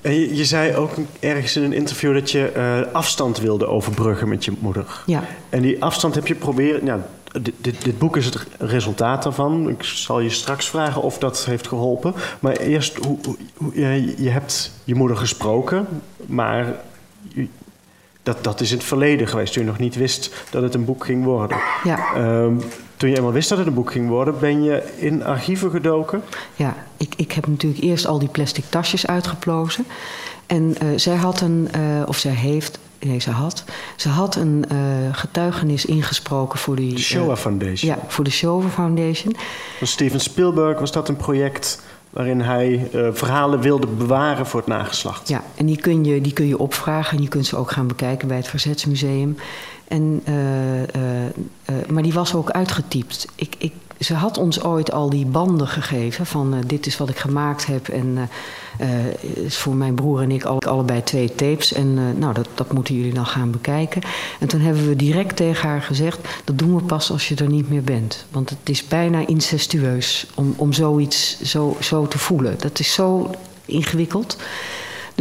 En 0.00 0.14
je, 0.14 0.36
je 0.36 0.44
zei 0.44 0.76
ook 0.76 0.90
ergens 1.20 1.56
in 1.56 1.62
een 1.62 1.72
interview 1.72 2.14
dat 2.14 2.30
je 2.30 2.48
eh, 2.48 2.94
afstand 2.94 3.38
wilde 3.38 3.66
overbruggen 3.66 4.28
met 4.28 4.44
je 4.44 4.52
moeder. 4.58 5.02
Ja. 5.06 5.24
En 5.48 5.62
die 5.62 5.82
afstand 5.82 6.14
heb 6.14 6.26
je 6.26 6.34
proberen. 6.34 6.84
Ja, 6.84 6.98
dit, 7.40 7.54
dit, 7.60 7.84
dit 7.84 7.98
boek 7.98 8.16
is 8.16 8.24
het 8.24 8.46
resultaat 8.58 9.22
daarvan. 9.22 9.68
Ik 9.68 9.82
zal 9.82 10.20
je 10.20 10.30
straks 10.30 10.68
vragen 10.68 11.02
of 11.02 11.18
dat 11.18 11.44
heeft 11.44 11.68
geholpen. 11.68 12.14
Maar 12.40 12.56
eerst, 12.56 12.96
hoe, 12.96 13.18
hoe, 13.24 13.36
je, 13.74 14.14
je 14.22 14.30
hebt 14.30 14.72
je 14.84 14.94
moeder 14.94 15.16
gesproken, 15.16 15.86
maar 16.26 16.74
dat, 18.22 18.44
dat 18.44 18.60
is 18.60 18.70
in 18.70 18.76
het 18.76 18.86
verleden 18.86 19.28
geweest. 19.28 19.52
Toen 19.52 19.62
je 19.62 19.68
nog 19.68 19.78
niet 19.78 19.94
wist 19.94 20.44
dat 20.50 20.62
het 20.62 20.74
een 20.74 20.84
boek 20.84 21.04
ging 21.04 21.24
worden. 21.24 21.58
Ja. 21.84 22.14
Ehm, 22.14 22.54
toen 22.96 23.10
je 23.10 23.16
eenmaal 23.16 23.32
wist 23.32 23.48
dat 23.48 23.58
het 23.58 23.66
een 23.66 23.74
boek 23.74 23.90
ging 23.90 24.08
worden, 24.08 24.38
ben 24.38 24.62
je 24.62 24.82
in 24.96 25.24
archieven 25.24 25.70
gedoken. 25.70 26.22
Ja, 26.56 26.76
ik, 26.96 27.14
ik 27.16 27.32
heb 27.32 27.46
natuurlijk 27.46 27.82
eerst 27.82 28.06
al 28.06 28.18
die 28.18 28.28
plastic 28.28 28.64
tasjes 28.68 29.06
uitgeplozen. 29.06 29.86
En 30.46 30.74
eh, 30.78 30.88
zij 30.96 31.16
had 31.16 31.40
een, 31.40 31.68
eh, 31.72 31.80
of 32.06 32.16
zij 32.18 32.32
heeft, 32.32 32.78
nee, 33.00 33.18
ze 33.18 33.30
had, 33.30 33.64
ze 33.96 34.08
had 34.08 34.36
een 34.36 34.64
eh, 34.68 34.78
getuigenis 35.12 35.84
ingesproken 35.84 36.58
voor 36.58 36.76
die. 36.76 36.94
De 36.94 37.00
Shoah 37.00 37.36
Foundation. 37.36 37.94
ja, 37.94 37.98
voor 38.08 38.24
de 38.24 38.30
Showa 38.30 38.68
Foundation. 38.68 39.36
Van 39.78 39.86
Steven 39.86 40.20
Spielberg 40.20 40.78
was 40.78 40.92
dat 40.92 41.08
een 41.08 41.16
project 41.16 41.82
waarin 42.12 42.40
hij 42.40 42.88
eh, 42.92 43.08
verhalen 43.12 43.60
wilde 43.60 43.86
bewaren 43.86 44.46
voor 44.46 44.60
het 44.60 44.68
nageslacht. 44.68 45.28
Ja, 45.28 45.42
en 45.54 45.66
die 45.66 45.76
kun, 45.76 46.04
je, 46.04 46.20
die 46.20 46.32
kun 46.32 46.46
je 46.46 46.58
opvragen 46.58 47.16
en 47.16 47.22
je 47.22 47.28
kunt 47.28 47.46
ze 47.46 47.56
ook 47.56 47.70
gaan 47.70 47.86
bekijken 47.86 48.28
bij 48.28 48.36
het 48.36 48.48
Verzetsmuseum. 48.48 49.36
En, 49.88 50.20
eh, 50.24 50.82
eh, 50.82 50.88
maar 51.88 52.02
die 52.02 52.12
was 52.12 52.34
ook 52.34 52.50
uitgetypt. 52.50 53.26
Ik, 53.34 53.54
ik, 53.58 53.72
ze 54.02 54.14
had 54.14 54.38
ons 54.38 54.62
ooit 54.62 54.92
al 54.92 55.10
die 55.10 55.26
banden 55.26 55.68
gegeven 55.68 56.26
van 56.26 56.54
eh, 56.54 56.60
dit 56.66 56.86
is 56.86 56.96
wat 56.96 57.08
ik 57.08 57.18
gemaakt 57.18 57.66
heb. 57.66 57.88
En 57.88 58.28
eh, 58.78 58.88
is 59.44 59.56
voor 59.56 59.74
mijn 59.74 59.94
broer 59.94 60.22
en 60.22 60.30
ik 60.30 60.44
alle, 60.44 60.58
allebei 60.58 61.02
twee 61.02 61.34
tapes. 61.34 61.72
En 61.72 62.18
nou, 62.18 62.34
dat, 62.34 62.48
dat 62.54 62.72
moeten 62.72 62.94
jullie 62.94 63.14
dan 63.14 63.26
gaan 63.26 63.50
bekijken. 63.50 64.02
En 64.40 64.48
toen 64.48 64.60
hebben 64.60 64.88
we 64.88 64.96
direct 64.96 65.36
tegen 65.36 65.68
haar 65.68 65.82
gezegd... 65.82 66.18
dat 66.44 66.58
doen 66.58 66.74
we 66.74 66.82
pas 66.82 67.10
als 67.10 67.28
je 67.28 67.34
er 67.34 67.48
niet 67.48 67.68
meer 67.68 67.82
bent. 67.82 68.24
Want 68.30 68.50
het 68.50 68.68
is 68.68 68.88
bijna 68.88 69.26
incestueus 69.26 70.26
om, 70.34 70.54
om 70.56 70.72
zoiets 70.72 71.40
zo, 71.42 71.76
zo 71.80 72.06
te 72.06 72.18
voelen. 72.18 72.56
Dat 72.58 72.78
is 72.78 72.92
zo 72.92 73.30
ingewikkeld. 73.64 74.36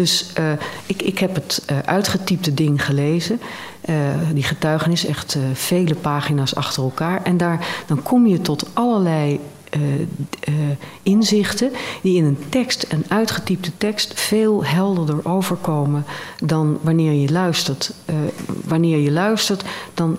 Dus 0.02 0.26
eh, 0.34 0.52
ik, 0.86 1.02
ik 1.02 1.20
heb 1.20 1.36
het 1.36 1.64
eh, 1.66 1.80
uitgetypte 1.80 2.54
ding 2.54 2.86
gelezen. 2.86 3.40
Eh, 3.82 3.96
die 4.34 4.44
getuigenis, 4.44 5.06
echt 5.06 5.38
vele 5.54 5.96
pagina's 5.96 6.56
achter 6.56 6.84
elkaar. 6.84 7.24
En 7.24 7.38
daar, 7.38 7.68
dan 7.88 8.04
kom 8.04 8.28
je 8.28 8.42
tot 8.42 8.66
allerlei 8.74 9.40
inzichten 11.04 11.72
die 12.02 12.18
in 12.18 12.26
een 12.26 12.38
tekst, 12.50 12.86
een 12.90 13.06
uitgetypte 13.08 13.72
tekst, 13.78 14.20
veel 14.20 14.66
helderder 14.66 15.20
overkomen 15.30 16.06
dan 16.44 16.80
wanneer 16.82 17.14
je 17.14 17.32
luistert. 17.32 17.94
Wanneer 18.66 18.98
je 18.98 19.12
luistert, 19.12 19.64
dan 19.94 20.18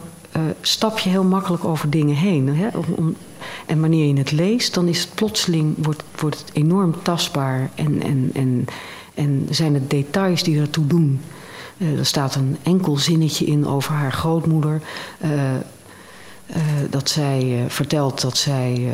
stap 0.60 0.98
je 0.98 1.10
heel 1.10 1.24
makkelijk 1.24 1.64
over 1.64 1.90
dingen 1.90 2.16
heen. 2.16 2.48
Hè? 2.56 2.68
Om- 2.96 3.16
en 3.66 3.80
wanneer 3.80 4.06
je 4.06 4.18
het 4.18 4.30
leest, 4.30 4.74
dan 4.74 4.88
is 4.88 5.00
het 5.00 5.14
plotseling 5.14 5.74
wordt, 5.78 6.02
wordt 6.16 6.38
het 6.38 6.50
enorm 6.52 6.94
tastbaar 7.02 7.70
en, 7.74 8.02
en, 8.02 8.30
en, 8.34 8.64
en 9.14 9.46
zijn 9.50 9.74
het 9.74 9.90
details 9.90 10.42
die 10.42 10.60
ertoe 10.60 10.86
doen. 10.86 11.20
Eh, 11.82 11.98
er 11.98 12.06
staat 12.06 12.34
een 12.34 12.56
enkel 12.62 12.96
zinnetje 12.96 13.44
in 13.44 13.66
over 13.66 13.92
haar 13.92 14.12
grootmoeder. 14.12 14.80
eh, 15.20 15.54
eh, 15.54 16.62
dat 16.90 17.10
zij 17.10 17.64
vertelt 17.68 18.20
dat 18.20 18.36
zij 18.36 18.88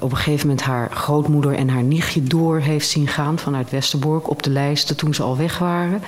op 0.00 0.10
een 0.10 0.16
gegeven 0.16 0.46
moment 0.46 0.66
haar 0.66 0.90
grootmoeder 0.90 1.54
en 1.54 1.68
haar 1.68 1.82
nichtje 1.82 2.22
door 2.22 2.58
heeft 2.58 2.88
zien 2.88 3.08
gaan 3.08 3.38
vanuit 3.38 3.70
Westerbork 3.70 4.30
op 4.30 4.42
de 4.42 4.50
lijsten 4.50 4.96
toen 4.96 5.14
ze 5.14 5.22
al 5.22 5.36
weg 5.36 5.58
waren. 5.58 6.02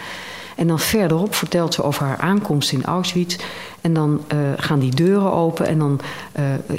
En 0.57 0.67
dan 0.67 0.79
verderop 0.79 1.35
vertelt 1.35 1.75
ze 1.75 1.83
over 1.83 2.07
haar 2.07 2.19
aankomst 2.19 2.73
in 2.73 2.85
Auschwitz. 2.85 3.37
En 3.81 3.95
dan 3.95 4.21
gaan 4.57 4.79
die 4.79 4.95
deuren 4.95 5.33
open 5.33 5.67
en 5.67 5.79
dan 5.79 6.01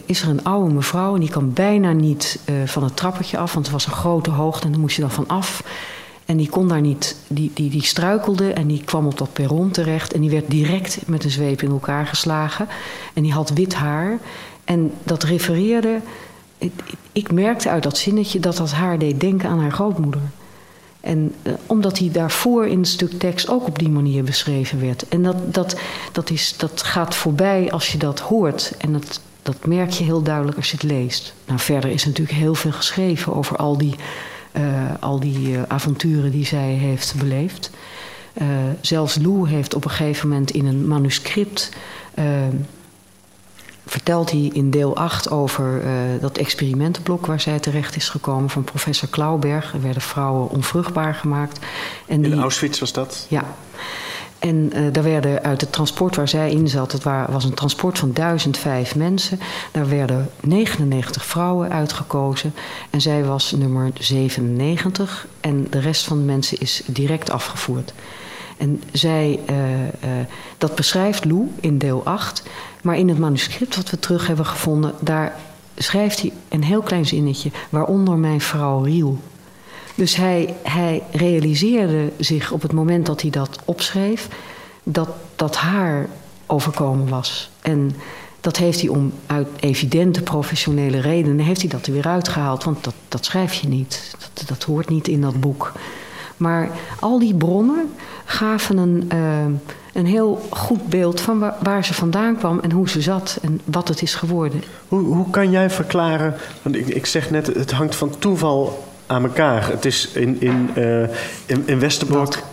is 0.05 0.21
er 0.21 0.29
een 0.29 0.43
oude 0.43 0.73
mevrouw 0.73 1.13
en 1.13 1.19
die 1.19 1.29
kan 1.29 1.53
bijna 1.53 1.91
niet 1.91 2.39
van 2.65 2.83
het 2.83 2.95
trappetje 2.95 3.37
af, 3.37 3.53
want 3.53 3.65
het 3.65 3.73
was 3.73 3.85
een 3.85 3.91
grote 3.91 4.31
hoogte 4.31 4.65
en 4.65 4.71
dan 4.71 4.81
moest 4.81 4.95
je 4.95 5.01
dan 5.01 5.11
van 5.11 5.27
af. 5.27 5.63
En 6.27 6.37
die 6.37 6.49
kon 6.49 6.67
daar 6.67 6.81
niet, 6.81 7.15
die, 7.27 7.51
die, 7.53 7.69
die 7.69 7.83
struikelde 7.83 8.53
en 8.53 8.67
die 8.67 8.83
kwam 8.83 9.05
op 9.05 9.17
dat 9.17 9.33
perron 9.33 9.71
terecht. 9.71 10.13
En 10.13 10.21
die 10.21 10.29
werd 10.29 10.49
direct 10.51 10.99
met 11.05 11.23
een 11.23 11.29
zweep 11.29 11.61
in 11.61 11.69
elkaar 11.69 12.05
geslagen. 12.05 12.67
En 13.13 13.23
die 13.23 13.33
had 13.33 13.49
wit 13.49 13.73
haar. 13.73 14.19
En 14.63 14.91
dat 15.03 15.23
refereerde, 15.23 15.99
ik, 17.11 17.31
merkte 17.31 17.69
uit 17.69 17.83
dat 17.83 17.97
zinnetje 17.97 18.39
dat 18.39 18.57
dat 18.57 18.71
haar 18.71 18.99
deed 18.99 19.19
denken 19.19 19.49
aan 19.49 19.59
haar 19.59 19.71
grootmoeder. 19.71 20.21
En 20.99 21.33
eh, 21.41 21.53
omdat 21.65 21.95
die 21.95 22.11
daarvoor 22.11 22.67
in 22.67 22.77
het 22.77 22.87
stuk 22.87 23.19
tekst 23.19 23.49
ook 23.49 23.67
op 23.67 23.79
die 23.79 23.89
manier 23.89 24.23
beschreven 24.23 24.81
werd. 24.81 25.07
En 25.07 25.23
dat, 25.23 25.53
dat, 25.53 25.79
dat, 26.11 26.29
is, 26.29 26.55
dat 26.57 26.83
gaat 26.83 27.15
voorbij 27.15 27.71
als 27.71 27.91
je 27.91 27.97
dat 27.97 28.19
hoort. 28.19 28.73
En 28.77 28.93
dat, 28.93 29.21
dat 29.41 29.65
merk 29.65 29.91
je 29.91 30.03
heel 30.03 30.21
duidelijk 30.21 30.57
als 30.57 30.71
je 30.71 30.77
het 30.77 30.85
leest. 30.91 31.33
Nou, 31.45 31.59
verder 31.59 31.89
is 31.89 32.05
natuurlijk 32.05 32.37
heel 32.37 32.55
veel 32.55 32.71
geschreven 32.71 33.35
over 33.35 33.57
al 33.57 33.77
die, 33.77 33.95
al 34.99 35.19
die 35.19 35.55
eh, 35.55 35.61
avonturen 35.67 36.31
die 36.31 36.45
zij 36.45 36.69
heeft 36.71 37.15
beleefd. 37.17 37.69
Eh, 38.33 38.47
zelfs 38.81 39.15
Lou 39.15 39.49
heeft 39.49 39.75
op 39.75 39.83
een 39.83 39.89
gegeven 39.91 40.29
moment 40.29 40.51
in 40.51 40.65
een 40.65 40.87
manuscript. 40.87 41.69
eh, 42.13 42.25
vertelt 43.85 44.31
hij 44.31 44.49
in 44.53 44.69
deel 44.69 44.95
8 44.95 45.29
over 45.29 45.81
eh, 45.81 45.91
dat 46.21 46.37
experimentenblok 46.37 47.25
waar 47.25 47.39
zij 47.39 47.59
terecht 47.59 47.95
is 47.95 48.09
gekomen 48.09 48.49
van 48.49 48.63
professor 48.63 49.09
Klauberg. 49.09 49.73
Er 49.73 49.81
werden 49.81 50.01
vrouwen 50.01 50.49
onvruchtbaar 50.49 51.13
gemaakt. 51.13 51.59
En 52.07 52.25
In 52.25 52.39
Auschwitz 52.39 52.79
was 52.79 52.93
dat. 52.93 53.25
ja. 53.29 53.43
En 54.39 54.69
eh, 54.73 54.83
daar 54.91 55.03
werden 55.03 55.43
uit 55.43 55.61
het 55.61 55.71
transport 55.71 56.15
waar 56.15 56.27
zij 56.27 56.51
in 56.51 56.67
zat, 56.67 57.03
wa- 57.03 57.27
was 57.31 57.43
een 57.43 57.53
transport 57.53 57.97
van 57.99 58.13
1005 58.13 58.95
mensen. 58.95 59.39
Daar 59.71 59.89
werden 59.89 60.29
99 60.41 61.25
vrouwen 61.25 61.69
uitgekozen. 61.71 62.53
En 62.89 63.01
zij 63.01 63.23
was 63.23 63.51
nummer 63.51 63.91
97. 63.99 65.27
En 65.41 65.67
de 65.69 65.79
rest 65.79 66.03
van 66.05 66.17
de 66.17 66.23
mensen 66.23 66.57
is 66.59 66.81
direct 66.85 67.29
afgevoerd. 67.31 67.93
En 68.57 68.83
zij, 68.91 69.39
eh, 69.45 69.83
eh, 69.87 69.91
dat 70.57 70.75
beschrijft 70.75 71.25
Lou 71.25 71.51
in 71.59 71.77
deel 71.77 72.01
8. 72.05 72.43
Maar 72.81 72.97
in 72.97 73.09
het 73.09 73.17
manuscript 73.19 73.75
wat 73.75 73.89
we 73.89 73.99
terug 73.99 74.27
hebben 74.27 74.45
gevonden, 74.45 74.93
daar 74.99 75.35
schrijft 75.75 76.21
hij 76.21 76.31
een 76.49 76.63
heel 76.63 76.81
klein 76.81 77.05
zinnetje. 77.05 77.51
Waaronder 77.69 78.17
mijn 78.17 78.41
vrouw 78.41 78.81
Riel. 78.83 79.17
Dus 79.97 80.15
hij, 80.15 80.53
hij 80.61 81.03
realiseerde 81.11 82.11
zich 82.17 82.51
op 82.51 82.61
het 82.61 82.73
moment 82.73 83.05
dat 83.05 83.21
hij 83.21 83.29
dat 83.29 83.59
opschreef, 83.65 84.27
dat 84.83 85.09
dat 85.35 85.55
haar 85.55 86.07
overkomen 86.45 87.09
was. 87.09 87.49
En 87.61 87.95
dat 88.41 88.57
heeft 88.57 88.81
hij 88.81 88.89
om 88.89 89.13
uit 89.25 89.47
evidente 89.59 90.21
professionele 90.21 90.99
redenen, 90.99 91.45
heeft 91.45 91.61
hij 91.61 91.69
dat 91.69 91.85
er 91.85 91.93
weer 91.93 92.07
uitgehaald. 92.07 92.63
Want 92.63 92.83
dat, 92.83 92.93
dat 93.07 93.25
schrijf 93.25 93.53
je 93.53 93.67
niet. 93.67 94.15
Dat, 94.33 94.47
dat 94.47 94.63
hoort 94.63 94.89
niet 94.89 95.07
in 95.07 95.21
dat 95.21 95.39
boek. 95.39 95.71
Maar 96.37 96.69
al 96.99 97.19
die 97.19 97.35
bronnen 97.35 97.89
gaven 98.25 98.77
een, 98.77 99.05
eh, 99.07 99.45
een 99.93 100.05
heel 100.05 100.41
goed 100.49 100.87
beeld 100.87 101.21
van 101.21 101.39
waar, 101.39 101.55
waar, 101.63 101.85
ze 101.85 101.93
vandaan 101.93 102.37
kwam 102.37 102.59
en 102.59 102.71
hoe 102.71 102.89
ze 102.89 103.01
zat 103.01 103.37
en 103.41 103.61
wat 103.65 103.87
het 103.87 104.01
is 104.01 104.15
geworden. 104.15 104.63
Hoe, 104.87 105.01
hoe 105.01 105.29
kan 105.29 105.51
jij 105.51 105.69
verklaren, 105.69 106.35
want 106.61 106.75
ik, 106.75 106.87
ik 106.87 107.05
zeg 107.05 107.29
net, 107.29 107.47
het 107.47 107.71
hangt 107.71 107.95
van 107.95 108.19
toeval 108.19 108.86
aan 109.07 109.23
elkaar. 109.23 109.69
Het 109.69 109.85
is 109.85 110.09
in, 110.13 110.41
in, 110.41 110.69
uh, 110.77 111.01
in, 111.45 111.63
in 111.65 111.79
Westerbork. 111.79 112.43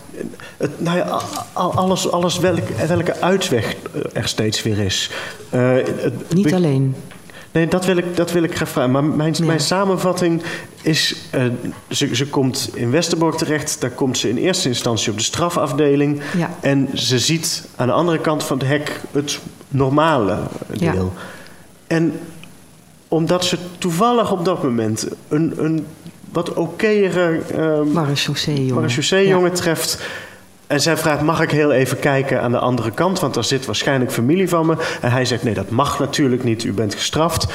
Het, 0.56 0.80
nou 0.80 0.96
ja, 0.96 1.20
alles, 1.52 2.10
alles 2.10 2.38
welke, 2.38 2.86
welke 2.86 3.20
uitweg 3.20 3.76
er 4.12 4.28
steeds 4.28 4.62
weer 4.62 4.78
is. 4.78 5.10
Uh, 5.54 5.72
het, 5.74 6.34
Niet 6.34 6.54
alleen. 6.54 6.94
Nee, 7.52 7.68
dat 7.68 7.84
wil 7.84 7.96
ik, 7.96 8.16
dat 8.16 8.32
wil 8.32 8.42
ik 8.42 8.56
graag 8.56 8.68
vragen. 8.68 8.90
Maar 8.90 9.04
mijn, 9.04 9.34
mijn 9.42 9.60
samenvatting 9.60 10.42
is... 10.82 11.16
Uh, 11.34 11.44
ze, 11.88 12.14
ze 12.16 12.26
komt 12.26 12.70
in 12.74 12.90
Westerbork 12.90 13.36
terecht. 13.36 13.80
Daar 13.80 13.90
komt 13.90 14.18
ze 14.18 14.28
in 14.28 14.36
eerste 14.36 14.68
instantie 14.68 15.10
op 15.10 15.18
de 15.18 15.24
strafafdeling. 15.24 16.20
Ja. 16.36 16.50
En 16.60 16.88
ze 16.94 17.18
ziet 17.18 17.68
aan 17.76 17.86
de 17.86 17.92
andere 17.92 18.18
kant 18.18 18.44
van 18.44 18.58
het 18.58 18.66
hek 18.66 19.00
het 19.12 19.38
normale 19.68 20.38
deel. 20.66 21.12
Ja. 21.14 21.22
En 21.86 22.20
omdat 23.08 23.44
ze 23.44 23.58
toevallig 23.78 24.32
op 24.32 24.44
dat 24.44 24.62
moment 24.62 25.08
een, 25.28 25.54
een 25.56 25.86
wat 26.34 26.56
okéere... 26.56 27.40
Uh, 27.54 27.92
Marechaussee-jongen 27.92 28.74
Marechaussee-jongen 28.74 29.52
treft... 29.52 29.98
En 30.66 30.80
zij 30.80 30.96
vraagt: 30.96 31.22
Mag 31.22 31.40
ik 31.40 31.50
heel 31.50 31.72
even 31.72 31.98
kijken 31.98 32.40
aan 32.40 32.50
de 32.50 32.58
andere 32.58 32.90
kant? 32.90 33.20
Want 33.20 33.34
daar 33.34 33.44
zit 33.44 33.66
waarschijnlijk 33.66 34.12
familie 34.12 34.48
van 34.48 34.66
me. 34.66 34.76
En 35.00 35.10
hij 35.10 35.24
zegt: 35.24 35.42
Nee, 35.42 35.54
dat 35.54 35.70
mag 35.70 35.98
natuurlijk 35.98 36.44
niet. 36.44 36.64
U 36.64 36.72
bent 36.72 36.94
gestraft. 36.94 37.46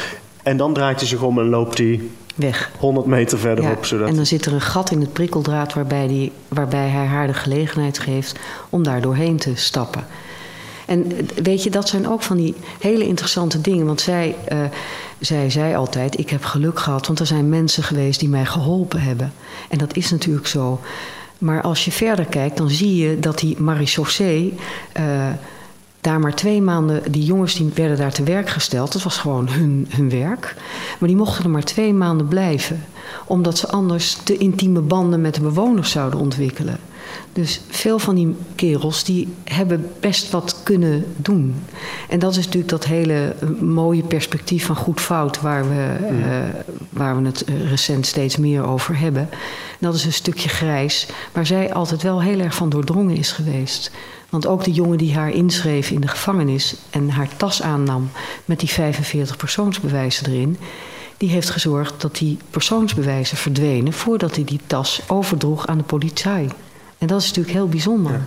En 0.44 0.58
dan 0.58 0.74
draait 0.74 1.00
hij 1.00 1.08
zich 1.08 1.22
om 1.22 1.40
en 1.40 1.50
loopt 1.50 1.78
hij 1.78 2.02
weg. 2.36 2.72
100 2.78 3.06
meter 3.06 3.40
verderop. 3.40 3.86
zodat... 3.86 4.08
En 4.08 4.16
dan 4.16 4.26
zit 4.26 4.46
er 4.46 4.54
een 4.54 4.62
gat 4.62 4.92
in 4.92 5.02
het 5.02 5.14
prikkeldraad 5.14 5.74
waarbij, 5.74 6.08
die, 6.08 6.32
waarbij 6.48 6.88
hij 6.88 7.06
haar 7.06 7.28
de 7.28 7.34
gelegenheid 7.34 8.00
geeft 8.00 8.40
om 8.70 8.84
daar 8.84 9.02
doorheen 9.02 9.38
te 9.38 9.56
stappen. 9.56 10.06
En 10.90 11.28
weet 11.44 11.64
je, 11.64 11.70
dat 11.70 11.90
zijn 11.90 12.08
ook 12.08 12.22
van 12.22 12.38
die 12.38 12.56
hele 12.80 13.08
interessante 13.08 13.62
dingen. 13.62 13.86
Want 13.86 14.02
zij, 14.02 14.36
uh, 14.52 14.60
zij 15.20 15.50
zei 15.50 15.76
altijd: 15.76 16.20
Ik 16.20 16.30
heb 16.30 16.44
geluk 16.44 16.80
gehad, 16.80 17.08
want 17.08 17.20
er 17.20 17.26
zijn 17.26 17.50
mensen 17.50 17.84
geweest 17.84 18.20
die 18.20 18.30
mij 18.30 18.46
geholpen 18.46 19.02
hebben. 19.02 19.34
En 19.70 19.78
dat 19.78 19.96
is 19.96 20.12
natuurlijk 20.12 20.48
zo. 20.48 20.80
Maar 21.38 21.62
als 21.62 21.86
je 21.86 21.92
verder 21.92 22.26
kijkt, 22.26 22.58
dan 22.58 22.70
zie 22.70 22.96
je 22.96 23.20
dat 23.20 23.40
die 23.40 23.62
marechaussee. 23.62 24.54
Uh, 25.00 25.28
daar 26.02 26.20
maar 26.20 26.36
twee 26.36 26.62
maanden, 26.62 27.12
die 27.12 27.24
jongens 27.24 27.56
die 27.56 27.72
werden 27.74 27.98
daar 27.98 28.14
te 28.14 28.24
werk 28.24 28.50
gesteld, 28.50 28.94
dat 28.94 29.04
was 29.04 29.18
gewoon 29.18 29.50
hun, 29.50 29.88
hun 29.90 30.10
werk. 30.10 30.56
Maar 31.00 31.10
die 31.10 31.18
mochten 31.18 31.44
er 31.44 31.50
maar 31.50 31.64
twee 31.64 31.94
maanden 31.94 32.28
blijven, 32.28 32.86
omdat 33.26 33.58
ze 33.58 33.68
anders 33.68 34.18
te 34.24 34.38
intieme 34.38 34.80
banden 34.80 35.22
met 35.22 35.36
de 35.36 35.42
bewoners 35.42 35.92
zouden 35.92 36.20
ontwikkelen. 36.20 36.80
Dus 37.34 37.62
veel 37.70 38.00
van 38.00 38.16
die 38.16 38.36
kerels 38.56 39.04
die 39.04 39.28
hebben 39.44 39.92
best 40.00 40.32
wat 40.32 40.60
kunnen 40.64 41.06
doen. 41.18 41.56
En 42.10 42.20
dat 42.20 42.32
is 42.32 42.46
natuurlijk 42.46 42.70
dat 42.70 42.86
hele 42.86 43.36
eh, 43.40 43.50
mooie 43.62 44.04
perspectief 44.04 44.66
van 44.66 44.76
goed-fout 44.76 45.42
waar 45.42 45.70
we, 45.70 45.98
uh, 46.12 46.62
waar 46.90 47.22
we 47.22 47.26
het 47.26 47.44
eh, 47.44 47.70
recent 47.70 48.06
steeds 48.06 48.38
meer 48.38 48.64
over 48.64 49.00
hebben. 49.00 49.30
Dat 49.80 49.96
is 49.96 50.06
een 50.06 50.14
stukje 50.14 50.50
grijs, 50.50 51.08
waar 51.32 51.46
zij 51.46 51.74
altijd 51.74 52.04
wel 52.04 52.22
heel 52.22 52.40
erg 52.40 52.56
van 52.56 52.70
doordrongen 52.70 53.16
is 53.16 53.32
geweest. 53.32 53.92
Want 54.30 54.48
ook 54.48 54.64
de 54.64 54.72
jongen 54.72 54.98
die 54.98 55.16
haar 55.16 55.32
inschreef 55.32 55.90
in 55.90 56.02
de 56.02 56.08
gevangenis 56.08 56.76
en 56.90 57.10
haar 57.10 57.30
tas 57.38 57.62
aannam 57.62 58.10
met 58.46 58.60
die 58.60 58.70
45 58.70 59.38
persoonsbewijzen 59.38 60.28
erin, 60.28 60.58
die 61.18 61.30
heeft 61.30 61.50
gezorgd 61.50 62.02
dat 62.02 62.18
die 62.18 62.38
persoonsbewijzen 62.50 63.38
verdwenen 63.38 63.94
voordat 63.94 64.36
hij 64.36 64.44
die 64.44 64.60
tas 64.68 65.02
overdroeg 65.08 65.68
aan 65.68 65.78
de 65.78 65.84
politie. 65.84 66.48
En 67.00 67.08
dat 67.08 67.22
is 67.22 67.28
natuurlijk 67.28 67.56
heel 67.56 67.68
bijzonder. 67.68 68.22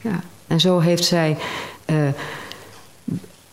Ja. 0.00 0.20
En 0.46 0.60
zo 0.60 0.78
heeft 0.78 1.04
zij 1.04 1.36
uh, 1.86 1.96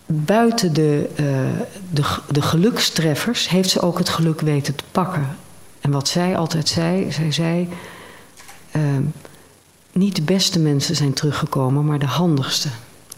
buiten 0.05 0.73
de, 0.73 1.09
uh, 1.11 1.61
de, 1.91 2.17
de 2.29 2.41
gelukstreffers, 2.41 3.49
heeft 3.49 3.69
ze 3.69 3.81
ook 3.81 3.97
het 3.97 4.09
geluk 4.09 4.41
weten 4.41 4.75
te 4.75 4.83
pakken. 4.91 5.27
En 5.81 5.91
wat 5.91 6.07
zij 6.07 6.37
altijd 6.37 6.67
zei, 6.67 7.11
zij 7.11 7.31
zei, 7.31 7.69
uh, 8.75 8.81
niet 9.91 10.15
de 10.15 10.21
beste 10.21 10.59
mensen 10.59 10.95
zijn 10.95 11.13
teruggekomen, 11.13 11.85
maar 11.85 11.99
de 11.99 12.05
handigste. 12.05 12.69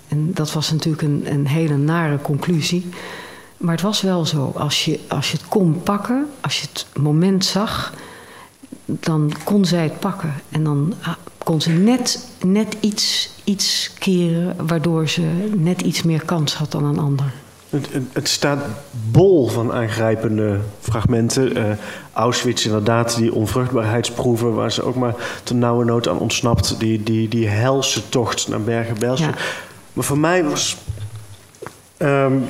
En 0.08 0.34
dat 0.34 0.52
was 0.52 0.72
natuurlijk 0.72 1.04
een, 1.04 1.24
een 1.26 1.48
hele 1.48 1.78
nare 1.78 2.22
conclusie. 2.22 2.90
Maar 3.58 3.74
het 3.74 3.82
was 3.82 4.02
wel 4.02 4.26
zo. 4.26 4.52
Als 4.56 4.86
je, 4.86 5.00
als 5.08 5.32
je 5.32 5.38
het 5.38 5.48
kon 5.48 5.84
pakken, 5.84 6.30
als 6.42 6.62
je 6.62 6.68
het 6.68 6.86
moment 7.02 7.46
zag, 7.46 7.94
dan 8.86 9.32
kon 9.44 9.66
zij 9.66 9.84
het 9.84 10.00
pakken. 10.00 10.34
En 10.50 10.64
dan 10.64 10.94
ah, 11.02 11.14
kon 11.38 11.62
ze 11.62 11.70
net, 11.70 12.28
net 12.46 12.78
iets, 12.80 13.34
iets 13.44 13.94
keren 14.00 14.68
waardoor 14.68 15.08
ze 15.08 15.50
net 15.56 15.82
iets 15.82 16.04
meer 16.04 16.26
kans 16.26 16.56
had 16.56 16.72
dan 16.72 16.84
een 16.84 17.00
ander. 17.00 17.34
Het, 17.70 17.90
het, 18.14 18.28
staat 18.28 18.66
bol 19.12 19.48
van 19.48 19.72
aangrijpende 19.72 20.60
fragmenten. 20.80 21.58
Uh, 21.58 21.72
Auschwitz, 22.14 22.66
inderdaad, 22.66 23.16
die 23.16 23.34
onvruchtbaarheidsproeven, 23.34 24.54
waar 24.54 24.72
ze 24.72 24.84
ook 24.84 24.96
maar 24.96 25.16
ten 25.44 25.60
nauwe 25.60 25.86
nood 25.86 26.08
aan 26.08 26.20
ontsnapt. 26.20 26.80
Die, 26.80 27.04
die, 27.04 27.28
die 27.28 27.48
helse 27.48 28.10
tocht 28.10 28.48
naar 28.48 28.62
Bergen-Belsen. 28.62 29.28
Ja. 29.28 29.36
Maar 29.94 30.04
voor 30.04 30.18
mij 30.18 30.44
was. 30.44 30.78
Um, 31.98 32.46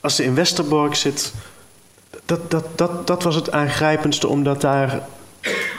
als 0.00 0.16
ze 0.16 0.24
in 0.24 0.34
Westerbork 0.34 0.94
zit. 0.94 1.32
Dat, 2.28 2.50
dat, 2.50 2.64
dat, 2.74 3.06
dat 3.06 3.22
was 3.22 3.34
het 3.34 3.52
aangrijpendste, 3.52 4.28
omdat 4.28 4.60
daar 4.60 5.02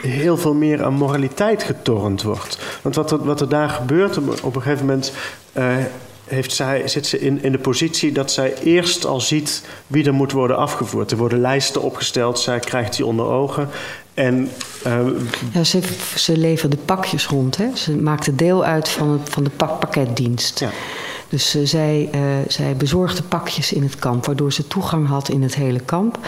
heel 0.02 0.36
veel 0.36 0.54
meer 0.54 0.84
aan 0.84 0.94
moraliteit 0.94 1.62
getornd 1.62 2.22
wordt. 2.22 2.58
Want 2.82 2.94
wat 2.94 3.10
er, 3.10 3.24
wat 3.24 3.40
er 3.40 3.48
daar 3.48 3.68
gebeurt, 3.68 4.18
op 4.42 4.56
een 4.56 4.62
gegeven 4.62 4.86
moment 4.86 5.12
uh, 5.52 5.76
heeft 6.24 6.52
zij, 6.52 6.88
zit 6.88 7.06
ze 7.06 7.20
in, 7.20 7.42
in 7.42 7.52
de 7.52 7.58
positie 7.58 8.12
dat 8.12 8.30
zij 8.32 8.54
eerst 8.54 9.06
al 9.06 9.20
ziet 9.20 9.62
wie 9.86 10.04
er 10.04 10.14
moet 10.14 10.32
worden 10.32 10.56
afgevoerd. 10.56 11.10
Er 11.10 11.16
worden 11.16 11.40
lijsten 11.40 11.82
opgesteld, 11.82 12.38
zij 12.38 12.58
krijgt 12.58 12.96
die 12.96 13.06
onder 13.06 13.26
ogen. 13.26 13.68
En, 14.14 14.50
uh, 14.86 15.06
ja, 15.52 15.64
ze, 15.64 15.80
ze 16.16 16.36
leverde 16.36 16.76
pakjes 16.76 17.26
rond. 17.26 17.56
Hè? 17.56 17.66
Ze 17.74 17.96
maakte 17.96 18.34
deel 18.34 18.64
uit 18.64 18.88
van, 18.88 19.10
het, 19.10 19.30
van 19.30 19.44
de 19.44 19.50
pakpakketdienst. 19.50 20.60
Ja. 20.60 20.70
Dus 21.30 21.56
uh, 21.56 21.66
zij, 21.66 22.10
uh, 22.14 22.20
zij 22.48 22.76
bezorgde 22.76 23.22
pakjes 23.22 23.72
in 23.72 23.82
het 23.82 23.96
kamp, 23.96 24.26
waardoor 24.26 24.52
ze 24.52 24.66
toegang 24.66 25.06
had 25.06 25.28
in 25.28 25.42
het 25.42 25.54
hele 25.54 25.80
kamp. 25.80 26.18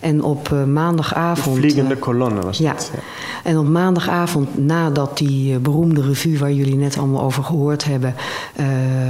En 0.00 0.22
op 0.22 0.48
uh, 0.52 0.64
maandagavond. 0.64 1.54
De 1.54 1.60
vliegende 1.60 1.96
kolonne 1.96 2.40
was 2.40 2.58
ja. 2.58 2.72
dat. 2.72 2.90
Ja. 2.94 3.00
En 3.44 3.58
op 3.58 3.68
maandagavond, 3.68 4.58
nadat 4.58 5.18
die 5.18 5.58
beroemde 5.58 6.02
revue 6.02 6.38
waar 6.38 6.52
jullie 6.52 6.76
net 6.76 6.98
allemaal 6.98 7.22
over 7.22 7.44
gehoord 7.44 7.84
hebben, 7.84 8.14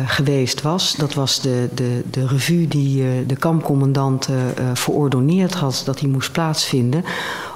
geweest 0.07 0.63
was. 0.63 0.95
Dat 0.95 1.15
was 1.15 1.41
de, 1.41 1.69
de, 1.75 2.03
de 2.11 2.27
revue 2.27 2.69
die 2.69 3.27
de 3.27 3.37
kampcommandant 3.37 4.29
verordoneerd 4.75 5.55
had 5.55 5.83
dat 5.85 5.99
die 5.99 6.09
moest 6.09 6.33
plaatsvinden. 6.33 7.05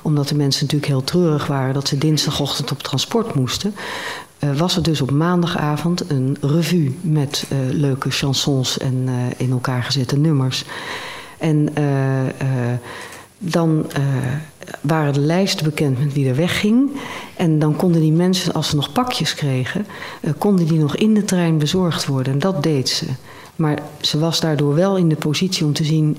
Omdat 0.03 0.29
de 0.29 0.35
mensen 0.35 0.63
natuurlijk 0.65 0.93
heel 0.93 1.05
treurig 1.05 1.47
waren 1.47 1.75
dat 1.75 1.89
ze 1.89 1.99
dinsdagochtend 1.99 2.71
op 2.71 2.83
transport 2.83 3.35
moesten 3.35 3.75
uh, 4.45 4.57
was 4.57 4.77
er 4.77 4.83
dus 4.83 5.01
op 5.01 5.11
maandagavond 5.11 6.11
een 6.11 6.37
revue 6.41 6.97
met 7.01 7.47
uh, 7.53 7.59
leuke 7.71 8.11
chansons 8.11 8.79
en 8.79 8.95
uh, 8.95 9.13
in 9.37 9.51
elkaar 9.51 9.83
gezette 9.83 10.19
nummers. 10.19 10.65
En 11.39 11.69
dan 13.39 13.87
waren 14.81 15.13
de 15.13 15.21
lijsten 15.21 15.65
bekend 15.65 15.99
met 15.99 16.13
wie 16.13 16.29
er 16.29 16.37
wegging. 16.37 16.91
En 17.37 17.59
dan 17.59 17.77
konden 17.77 18.01
die 18.01 18.13
mensen, 18.13 18.53
als 18.53 18.69
ze 18.69 18.77
nog 18.77 18.93
pakjes 18.93 19.35
kregen, 19.35 19.87
konden 20.39 20.67
die 20.67 20.79
nog 20.79 20.97
in 20.97 21.15
de 21.15 21.25
trein 21.25 21.59
bezorgd 21.59 22.07
worden. 22.07 22.33
En 22.33 22.39
dat 22.39 22.63
deed 22.63 22.89
ze. 22.89 23.07
Maar 23.57 23.79
ze 24.01 24.19
was 24.19 24.41
daardoor 24.41 24.75
wel 24.75 24.97
in 24.97 25.09
de 25.09 25.17
positie 25.17 25.65
om 25.65 25.73
te 25.73 25.85
zien 25.85 26.17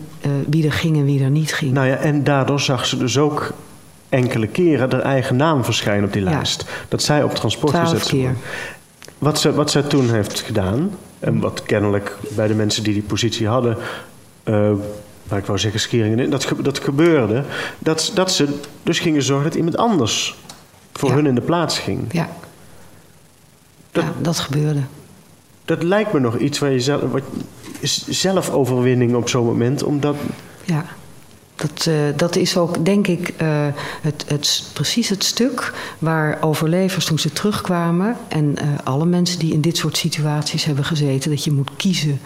wie 0.47 0.65
er 0.65 0.73
ging 0.73 0.97
en 0.97 1.05
wie 1.05 1.23
er 1.23 1.29
niet 1.29 1.53
ging. 1.53 1.73
Nou 1.73 1.87
ja, 1.87 1.95
en 1.95 2.23
daardoor 2.23 2.59
zag 2.59 2.85
ze 2.85 2.97
dus 2.97 3.17
ook 3.17 3.53
enkele 4.11 4.47
keren 4.47 4.91
haar 4.91 5.01
eigen 5.01 5.35
naam 5.35 5.63
verschijnen 5.63 6.05
op 6.05 6.13
die 6.13 6.21
lijst. 6.21 6.65
Dat 6.87 7.01
zij 7.01 7.23
op 7.23 7.35
transport 7.35 7.75
gezet 7.75 8.07
keer. 8.07 8.35
Wat 9.17 9.39
ze, 9.39 9.53
wat 9.53 9.71
zij 9.71 9.81
toen 9.81 10.09
heeft 10.09 10.39
gedaan, 10.39 10.91
en 11.19 11.39
wat 11.39 11.63
kennelijk 11.63 12.17
bij 12.29 12.47
de 12.47 12.53
mensen 12.53 12.83
die 12.83 12.93
die 12.93 13.03
positie 13.03 13.47
hadden, 13.47 13.77
uh, 14.43 14.71
maar 15.23 15.39
ik 15.39 15.45
wou 15.45 15.59
zeggen 15.59 15.79
scheringen, 15.79 16.29
dat, 16.29 16.51
dat 16.61 16.79
gebeurde, 16.79 17.43
dat, 17.79 18.11
dat 18.13 18.31
ze 18.31 18.59
dus 18.83 18.99
gingen 18.99 19.23
zorgen 19.23 19.45
dat 19.45 19.55
iemand 19.55 19.77
anders 19.77 20.35
voor 20.93 21.11
hun 21.11 21.25
in 21.25 21.35
de 21.35 21.41
plaats 21.41 21.79
ging. 21.79 21.99
Ja. 22.11 22.29
Dat, 23.91 24.03
ja, 24.03 24.13
dat 24.21 24.39
gebeurde. 24.39 24.81
Dat 25.65 25.83
lijkt 25.83 26.13
me 26.13 26.19
nog 26.19 26.37
iets 26.37 26.59
waar 26.59 26.71
je 26.71 26.79
zelf, 26.79 27.01
wat, 27.01 27.23
zelfoverwinning 28.09 29.15
op 29.15 29.29
zo'n 29.29 29.45
moment, 29.45 29.83
omdat. 29.83 30.15
Ja. 30.65 30.85
Dat, 31.61 31.85
uh, 31.85 31.95
dat 32.15 32.35
is 32.35 32.57
ook, 32.57 32.85
denk 32.85 33.07
ik, 33.07 33.33
uh, 33.41 33.67
het, 34.01 34.25
het, 34.27 34.63
precies 34.73 35.09
het 35.09 35.23
stuk 35.23 35.73
waar 35.99 36.37
overlevers 36.41 37.05
toen 37.05 37.19
ze 37.19 37.33
terugkwamen... 37.33 38.17
en 38.27 38.45
uh, 38.45 38.67
alle 38.83 39.05
mensen 39.05 39.39
die 39.39 39.53
in 39.53 39.61
dit 39.61 39.77
soort 39.77 39.97
situaties 39.97 40.63
hebben 40.63 40.85
gezeten... 40.85 41.29
dat 41.29 41.43
je 41.43 41.51
moet 41.51 41.69
kiezen 41.75 42.19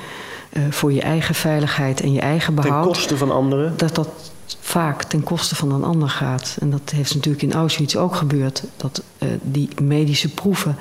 voor 0.70 0.92
je 0.92 1.02
eigen 1.02 1.36
veiligheid 1.36 2.02
en 2.02 2.12
je 2.12 2.20
eigen 2.20 2.56
behoud. 2.56 2.84
Ten 2.84 2.92
koste 2.92 3.18
van 3.18 3.32
anderen? 3.32 3.74
Dat 3.78 3.96
dat 3.96 4.10
vaak 4.60 5.04
ten 5.04 5.24
koste 5.24 5.56
van 5.56 5.72
een 5.72 5.84
ander 5.84 6.10
gaat. 6.10 6.58
En 6.60 6.70
dat 6.70 6.90
heeft 6.90 7.14
natuurlijk 7.14 7.44
in 7.44 7.54
Auschwitz 7.54 7.96
ook 7.96 8.16
gebeurd. 8.16 8.64
Dat 8.78 9.04
die 9.42 9.70
medische 9.82 10.30
proeven 10.30 10.78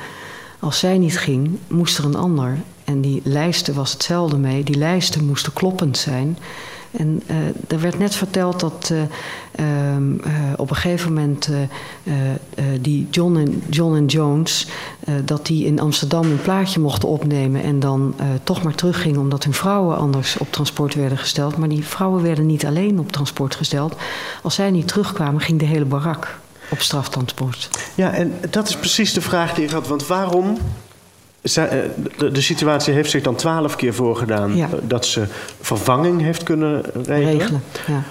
Als 0.61 0.79
zij 0.79 0.99
niet 0.99 1.19
ging, 1.19 1.59
moest 1.69 1.99
er 1.99 2.05
een 2.05 2.14
ander. 2.14 2.59
En 2.85 3.01
die 3.01 3.21
lijsten 3.25 3.75
was 3.75 3.93
hetzelfde 3.93 4.37
mee. 4.37 4.62
Die 4.62 4.79
lijsten 4.79 5.27
moesten 5.27 5.53
kloppend 5.53 5.99
zijn. 5.99 6.38
En 6.96 7.22
uh, 7.30 7.37
er 7.68 7.80
werd 7.80 7.98
net 7.98 8.14
verteld 8.14 8.61
dat 8.61 8.90
uh, 8.92 8.98
uh, 9.61 10.52
op 10.57 10.70
een 10.70 10.76
gegeven 10.76 11.12
moment 11.12 11.48
die 12.80 13.07
John 13.11 13.37
en, 13.37 13.62
John 13.70 14.04
Jones... 14.04 14.66
dat 15.24 15.46
die 15.46 15.66
in 15.66 15.80
Amsterdam 15.80 16.24
een 16.24 16.42
plaatje 16.42 16.80
mochten 16.80 17.09
opnemen... 17.09 17.62
en 17.62 17.80
dan 17.80 18.14
toch 18.42 18.62
maar 18.62 18.74
teruggingen 18.74 19.20
omdat 19.20 19.44
hun 19.44 19.54
vrouwen 19.54 19.96
anders 19.96 20.37
op 20.38 20.52
transport 20.52 20.94
werden 20.94 21.18
gesteld. 21.18 21.57
Maar 21.57 21.68
die 21.68 21.85
vrouwen 21.85 22.22
werden 22.22 22.46
niet 22.46 22.66
alleen 22.66 22.98
op 22.98 23.12
transport 23.12 23.54
gesteld. 23.54 23.96
Als 24.42 24.54
zij 24.54 24.70
niet 24.70 24.88
terugkwamen, 24.88 25.40
ging 25.40 25.59
de 25.59 25.64
hele 25.64 25.85
barak 25.85 26.38
op 26.70 26.80
straftransport. 26.80 27.68
Ja, 27.94 28.12
en 28.12 28.35
dat 28.50 28.68
is 28.68 28.76
precies 28.76 29.12
de 29.12 29.20
vraag 29.20 29.54
die 29.54 29.64
ik 29.64 29.70
had. 29.70 29.88
Want 29.88 30.07
waarom 30.07 30.59
eh, 31.44 31.78
de, 32.16 32.30
de, 32.30 32.40
situatie 32.40 32.94
heeft 32.94 33.11
zich 33.11 33.22
dan 33.22 33.35
twaalf 33.35 33.76
keer 33.76 33.94
voorgedaan 33.94 34.57
ja. 34.57 34.68
dat 34.83 35.07
ze 35.07 35.24
vervanging 35.61 36.20
heeft 36.20 36.42
kunnen 36.42 36.83
regelen. 36.92 37.38
regelen 37.38 37.62
ja. 37.87 38.02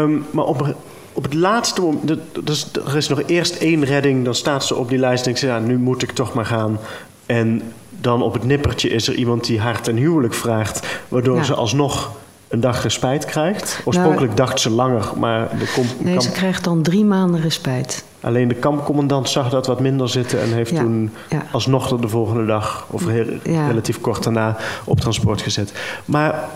Um, 0.00 0.26
maar 0.30 0.44
op, 0.44 0.74
op 1.12 1.22
het 1.22 1.34
laatste 1.34 1.80
moment, 1.80 2.18
dus 2.44 2.66
er 2.86 2.96
is 2.96 3.08
nog 3.08 3.22
eerst 3.26 3.56
één 3.56 3.84
redding, 3.84 4.24
dan 4.24 4.34
staat 4.34 4.64
ze 4.64 4.74
op 4.74 4.88
die 4.88 4.98
lijst 4.98 5.18
en 5.18 5.24
denkt 5.24 5.38
ze, 5.38 5.46
ja, 5.46 5.58
nu 5.58 5.78
moet 5.78 6.02
ik 6.02 6.10
toch 6.10 6.34
maar 6.34 6.46
gaan. 6.46 6.78
En 7.26 7.62
dan 8.00 8.22
op 8.22 8.32
het 8.32 8.44
nippertje 8.44 8.88
is 8.88 9.08
er 9.08 9.14
iemand 9.14 9.44
die 9.44 9.60
hart 9.60 9.88
en 9.88 9.96
huwelijk 9.96 10.34
vraagt, 10.34 10.86
waardoor 11.08 11.36
ja. 11.36 11.42
ze 11.42 11.54
alsnog 11.54 12.12
een 12.48 12.60
dag 12.60 12.82
respijt 12.82 13.24
krijgt. 13.24 13.80
Oorspronkelijk 13.84 14.34
nou, 14.34 14.46
dacht 14.46 14.60
ze 14.60 14.70
langer, 14.70 15.12
maar 15.16 15.48
de 15.58 15.84
nee, 15.98 16.20
ze 16.20 16.30
krijgt 16.30 16.64
dan 16.64 16.82
drie 16.82 17.04
maanden 17.04 17.40
respijt. 17.40 18.04
Alleen 18.24 18.48
de 18.48 18.54
kampcommandant 18.54 19.28
zag 19.28 19.50
dat 19.50 19.66
wat 19.66 19.80
minder 19.80 20.08
zitten 20.08 20.40
en 20.40 20.52
heeft 20.52 20.76
toen 20.76 21.12
alsnog 21.52 22.00
de 22.00 22.08
volgende 22.08 22.46
dag, 22.46 22.86
of 22.90 23.06
relatief 23.44 24.00
kort 24.00 24.22
daarna, 24.22 24.56
op 24.84 25.00
transport 25.00 25.42
gezet. 25.42 25.72
Maar 26.04 26.48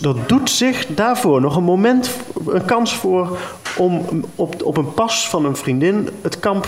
dat 0.00 0.28
doet 0.28 0.50
zich 0.50 0.86
daarvoor 0.86 1.40
nog 1.40 1.56
een 1.56 1.64
moment, 1.64 2.10
een 2.46 2.64
kans 2.64 2.94
voor 2.94 3.38
om 3.76 4.04
op, 4.34 4.62
op 4.62 4.76
een 4.76 4.94
pas 4.94 5.28
van 5.28 5.44
een 5.44 5.56
vriendin 5.56 6.08
het 6.22 6.40
kamp 6.40 6.66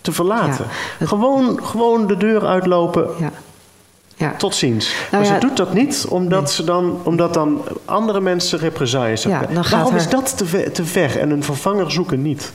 te 0.00 0.12
verlaten. 0.12 0.66
gewoon, 1.02 1.60
gewoon 1.62 2.06
de 2.06 2.16
deur 2.16 2.46
uitlopen. 2.46 3.08
Ja. 3.18 3.30
Ja. 4.16 4.34
Tot 4.38 4.54
ziens. 4.54 4.94
Nou 5.10 5.24
maar 5.24 5.34
ze 5.34 5.46
doet 5.46 5.56
dat 5.56 5.74
niet 5.74 6.06
omdat, 6.08 6.50
ze 6.50 6.64
dan, 6.64 7.00
omdat 7.02 7.34
dan 7.34 7.62
andere 7.84 8.20
mensen 8.20 8.58
represailles 8.58 9.24
hebben. 9.24 9.54
Ja, 9.54 9.70
Waarom 9.70 9.96
is 9.96 10.08
dat 10.08 10.36
te 10.36 10.46
ver, 10.46 10.72
te 10.72 10.84
ver 10.84 11.18
en 11.18 11.30
een 11.30 11.42
vervanger 11.42 11.90
zoeken 11.90 12.22
niet? 12.22 12.52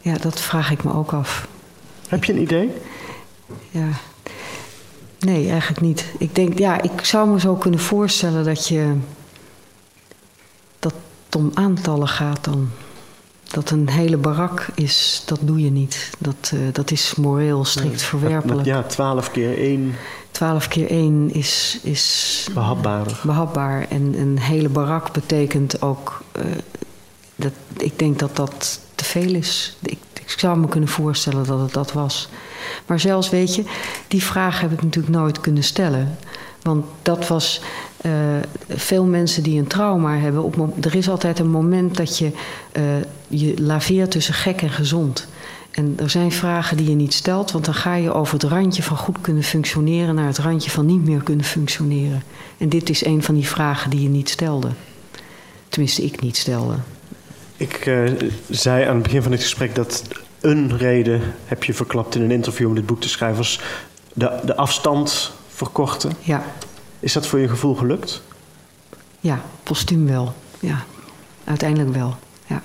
Ja, 0.00 0.18
dat 0.18 0.40
vraag 0.40 0.70
ik 0.70 0.84
me 0.84 0.92
ook 0.92 1.12
af. 1.12 1.48
Heb 2.08 2.24
je 2.24 2.32
een 2.32 2.40
idee? 2.40 2.70
Ja. 3.70 3.88
Nee, 5.18 5.50
eigenlijk 5.50 5.80
niet. 5.80 6.04
Ik 6.18 6.34
denk, 6.34 6.58
ja, 6.58 6.82
ik 6.82 7.04
zou 7.04 7.28
me 7.28 7.40
zo 7.40 7.54
kunnen 7.54 7.80
voorstellen 7.80 8.44
dat 8.44 8.68
je. 8.68 8.96
dat 10.78 10.94
het 11.26 11.36
om 11.36 11.50
aantallen 11.54 12.08
gaat 12.08 12.44
dan. 12.44 12.70
Dat 13.50 13.70
een 13.70 13.88
hele 13.88 14.16
barak 14.16 14.66
is, 14.74 15.22
dat 15.26 15.38
doe 15.42 15.60
je 15.60 15.70
niet. 15.70 16.10
Dat, 16.18 16.50
uh, 16.54 16.60
dat 16.72 16.90
is 16.90 17.14
moreel 17.14 17.64
strikt 17.64 18.02
verwerpelijk. 18.02 18.66
Ja, 18.66 18.82
twaalf 18.82 19.30
keer 19.30 19.58
één. 19.58 19.94
Twaalf 20.30 20.68
keer 20.68 20.90
één 20.90 21.34
is, 21.34 21.78
is 21.82 22.48
behapbaar. 22.54 23.20
behapbaar. 23.22 23.86
En 23.88 24.14
een 24.18 24.38
hele 24.38 24.68
barak 24.68 25.12
betekent 25.12 25.82
ook. 25.82 26.22
Uh, 26.36 26.44
dat, 27.36 27.52
ik 27.76 27.98
denk 27.98 28.18
dat 28.18 28.36
dat 28.36 28.80
veel 29.10 29.34
is. 29.34 29.76
Ik, 29.82 29.98
ik 30.14 30.34
zou 30.38 30.58
me 30.58 30.68
kunnen 30.68 30.88
voorstellen 30.88 31.46
dat 31.46 31.60
het 31.60 31.72
dat 31.72 31.92
was. 31.92 32.28
Maar 32.86 33.00
zelfs, 33.00 33.30
weet 33.30 33.54
je, 33.54 33.64
die 34.08 34.22
vraag 34.22 34.60
heb 34.60 34.72
ik 34.72 34.82
natuurlijk 34.82 35.14
nooit 35.14 35.40
kunnen 35.40 35.64
stellen. 35.64 36.18
Want 36.62 36.84
dat 37.02 37.28
was 37.28 37.60
uh, 38.06 38.12
veel 38.68 39.04
mensen 39.04 39.42
die 39.42 39.58
een 39.58 39.66
trauma 39.66 40.16
hebben. 40.16 40.42
Op, 40.42 40.84
er 40.84 40.94
is 40.94 41.08
altijd 41.08 41.38
een 41.38 41.50
moment 41.50 41.96
dat 41.96 42.18
je 42.18 42.30
uh, 42.72 42.82
je 43.28 43.62
laveert 43.62 44.10
tussen 44.10 44.34
gek 44.34 44.62
en 44.62 44.70
gezond. 44.70 45.28
En 45.70 45.94
er 45.96 46.10
zijn 46.10 46.32
vragen 46.32 46.76
die 46.76 46.88
je 46.88 46.94
niet 46.94 47.14
stelt, 47.14 47.50
want 47.50 47.64
dan 47.64 47.74
ga 47.74 47.94
je 47.94 48.12
over 48.12 48.34
het 48.34 48.42
randje 48.42 48.82
van 48.82 48.96
goed 48.96 49.20
kunnen 49.20 49.42
functioneren 49.42 50.14
naar 50.14 50.26
het 50.26 50.38
randje 50.38 50.70
van 50.70 50.86
niet 50.86 51.04
meer 51.04 51.22
kunnen 51.22 51.44
functioneren. 51.44 52.22
En 52.58 52.68
dit 52.68 52.90
is 52.90 53.04
een 53.04 53.22
van 53.22 53.34
die 53.34 53.46
vragen 53.46 53.90
die 53.90 54.02
je 54.02 54.08
niet 54.08 54.28
stelde. 54.28 54.68
Tenminste, 55.68 56.02
ik 56.02 56.20
niet 56.20 56.36
stelde. 56.36 56.74
Ik 57.60 57.86
uh, 57.86 58.10
zei 58.50 58.84
aan 58.84 58.94
het 58.94 59.02
begin 59.02 59.22
van 59.22 59.30
dit 59.30 59.40
gesprek 59.40 59.74
dat 59.74 60.02
een 60.40 60.76
reden, 60.76 61.20
heb 61.44 61.64
je 61.64 61.74
verklapt 61.74 62.14
in 62.14 62.22
een 62.22 62.30
interview 62.30 62.66
om 62.66 62.74
dit 62.74 62.86
boek 62.86 63.00
te 63.00 63.08
schrijven, 63.08 63.36
was 63.36 63.60
de, 64.12 64.40
de 64.44 64.56
afstand 64.56 65.32
verkorten. 65.48 66.12
Ja. 66.20 66.44
Is 67.00 67.12
dat 67.12 67.26
voor 67.26 67.38
je 67.38 67.48
gevoel 67.48 67.74
gelukt? 67.74 68.22
Ja, 69.20 69.40
postuum 69.62 70.06
wel. 70.06 70.34
Ja, 70.60 70.84
uiteindelijk 71.44 71.94
wel. 71.94 72.16
Ja. 72.46 72.62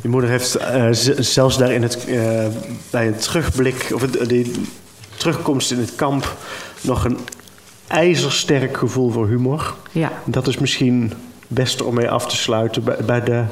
Je 0.00 0.08
moeder 0.08 0.30
heeft 0.30 0.60
uh, 0.60 0.88
zelfs 1.18 1.58
daar 1.58 1.72
in 1.72 1.82
het, 1.82 2.08
uh, 2.08 2.46
bij 2.90 3.06
een 3.06 3.18
terugblik, 3.18 3.90
of 3.94 4.00
het, 4.00 4.28
die 4.28 4.52
terugkomst 5.16 5.70
in 5.70 5.78
het 5.78 5.94
kamp, 5.94 6.36
nog 6.80 7.04
een 7.04 7.18
ijzersterk 7.86 8.76
gevoel 8.76 9.10
voor 9.10 9.26
humor. 9.26 9.74
Ja. 9.90 10.12
Dat 10.24 10.46
is 10.46 10.58
misschien 10.58 11.12
best 11.46 11.82
om 11.82 11.94
mee 11.94 12.10
af 12.10 12.26
te 12.26 12.36
sluiten 12.36 12.84
bij, 12.84 12.96
bij 13.06 13.22
de 13.22 13.44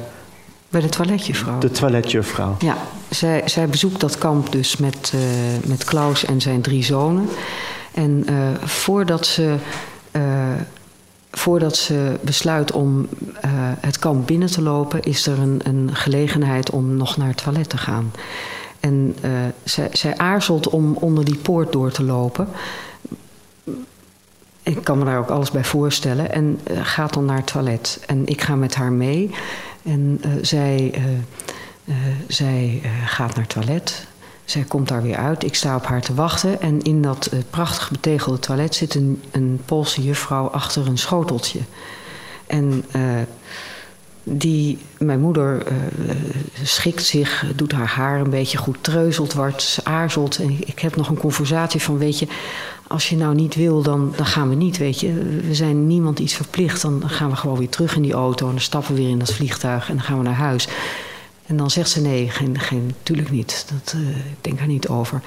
bij 0.69 0.81
de 0.81 0.89
toiletjuffrouw. 0.89 1.59
De 1.59 1.71
toiletjuffrouw. 1.71 2.55
Ja, 2.59 2.77
zij, 3.09 3.41
zij 3.45 3.67
bezoekt 3.67 3.99
dat 3.99 4.17
kamp 4.17 4.51
dus 4.51 4.77
met, 4.77 5.11
uh, 5.15 5.21
met 5.65 5.83
Klaus 5.83 6.25
en 6.25 6.41
zijn 6.41 6.61
drie 6.61 6.83
zonen. 6.83 7.29
En 7.93 8.25
uh, 8.29 8.49
voordat, 8.63 9.25
ze, 9.25 9.55
uh, 10.11 10.21
voordat 11.31 11.75
ze 11.75 12.15
besluit 12.21 12.71
om 12.71 13.07
het 13.79 13.99
kamp 13.99 14.27
binnen 14.27 14.51
te 14.51 14.61
lopen, 14.61 15.03
is 15.03 15.27
er 15.27 15.39
een, 15.39 15.61
een 15.63 15.89
gelegenheid 15.95 16.69
om 16.69 16.97
nog 16.97 17.17
naar 17.17 17.27
het 17.27 17.43
toilet 17.43 17.69
te 17.69 17.77
gaan. 17.77 18.11
En 18.79 19.15
zij, 19.63 19.89
zij 19.91 20.17
aarzelt 20.17 20.69
om 20.69 20.93
onder 20.93 21.25
die 21.25 21.37
poort 21.37 21.71
door 21.71 21.91
te 21.91 22.03
lopen. 22.03 22.47
Ik 24.63 24.83
kan 24.83 24.97
me 24.97 25.05
daar 25.05 25.19
ook 25.19 25.29
alles 25.29 25.51
bij 25.51 25.63
voorstellen. 25.63 26.31
En 26.31 26.59
gaat 26.81 27.13
dan 27.13 27.25
naar 27.25 27.37
het 27.37 27.47
toilet. 27.47 28.03
En 28.05 28.25
ik 28.25 28.41
ga 28.41 28.55
met 28.55 28.75
haar 28.75 28.91
mee. 28.91 29.31
En 29.87 30.21
uh, 30.25 30.31
zij, 30.41 30.93
uh, 30.95 31.03
uh, 31.85 31.95
zij 32.27 32.81
gaat 33.05 33.35
naar 33.35 33.43
het 33.43 33.53
toilet. 33.53 34.07
Zij 34.45 34.63
komt 34.63 34.87
daar 34.87 35.01
weer 35.01 35.17
uit. 35.17 35.43
Ik 35.43 35.55
sta 35.55 35.75
op 35.75 35.85
haar 35.85 36.01
te 36.01 36.13
wachten. 36.13 36.61
En 36.61 36.81
in 36.81 37.01
dat 37.01 37.29
prachtig 37.49 37.91
betegelde 37.91 38.39
toilet 38.39 38.75
zit 38.75 38.95
een, 38.95 39.23
een 39.31 39.61
Poolse 39.65 40.03
juffrouw 40.03 40.47
achter 40.47 40.87
een 40.87 40.97
schoteltje. 40.97 41.59
En 42.47 42.85
die, 44.29 44.77
mijn 44.97 45.19
moeder 45.19 45.63
schikt 46.63 47.03
zich, 47.03 47.45
doet 47.55 47.71
haar 47.71 47.87
haar 47.87 48.19
een 48.19 48.29
beetje 48.29 48.57
goed, 48.57 48.77
treuzelt 48.81 49.33
wat, 49.33 49.79
aarzelt. 49.83 50.37
En 50.37 50.57
ik 50.65 50.79
heb 50.79 50.95
nog 50.95 51.09
een 51.09 51.17
conversatie 51.17 51.81
van, 51.81 51.97
weet 51.97 52.19
je, 52.19 52.27
als 52.87 53.09
je 53.09 53.15
nou 53.15 53.35
niet 53.35 53.55
wil, 53.55 53.81
dan, 53.81 54.13
dan 54.15 54.25
gaan 54.25 54.49
we 54.49 54.55
niet, 54.55 54.77
weet 54.77 54.99
je. 54.99 55.13
We 55.47 55.55
zijn 55.55 55.87
niemand 55.87 56.19
iets 56.19 56.33
verplicht. 56.33 56.81
Dan 56.81 57.03
gaan 57.05 57.29
we 57.29 57.35
gewoon 57.35 57.57
weer 57.57 57.69
terug 57.69 57.95
in 57.95 58.01
die 58.01 58.13
auto 58.13 58.45
en 58.45 58.51
dan 58.51 58.61
stappen 58.61 58.95
we 58.95 59.01
weer 59.01 59.09
in 59.09 59.19
dat 59.19 59.33
vliegtuig 59.33 59.89
en 59.89 59.95
dan 59.95 60.03
gaan 60.03 60.17
we 60.17 60.23
naar 60.23 60.33
huis. 60.33 60.67
En 61.45 61.57
dan 61.57 61.69
zegt 61.69 61.89
ze 61.89 62.01
nee, 62.01 62.29
geen, 62.29 62.59
geen, 62.59 62.85
natuurlijk 62.85 63.31
niet. 63.31 63.65
Dat, 63.73 63.93
uh, 63.95 64.09
ik 64.09 64.37
denk 64.41 64.59
er 64.59 64.67
niet 64.67 64.87
over. 64.87 65.21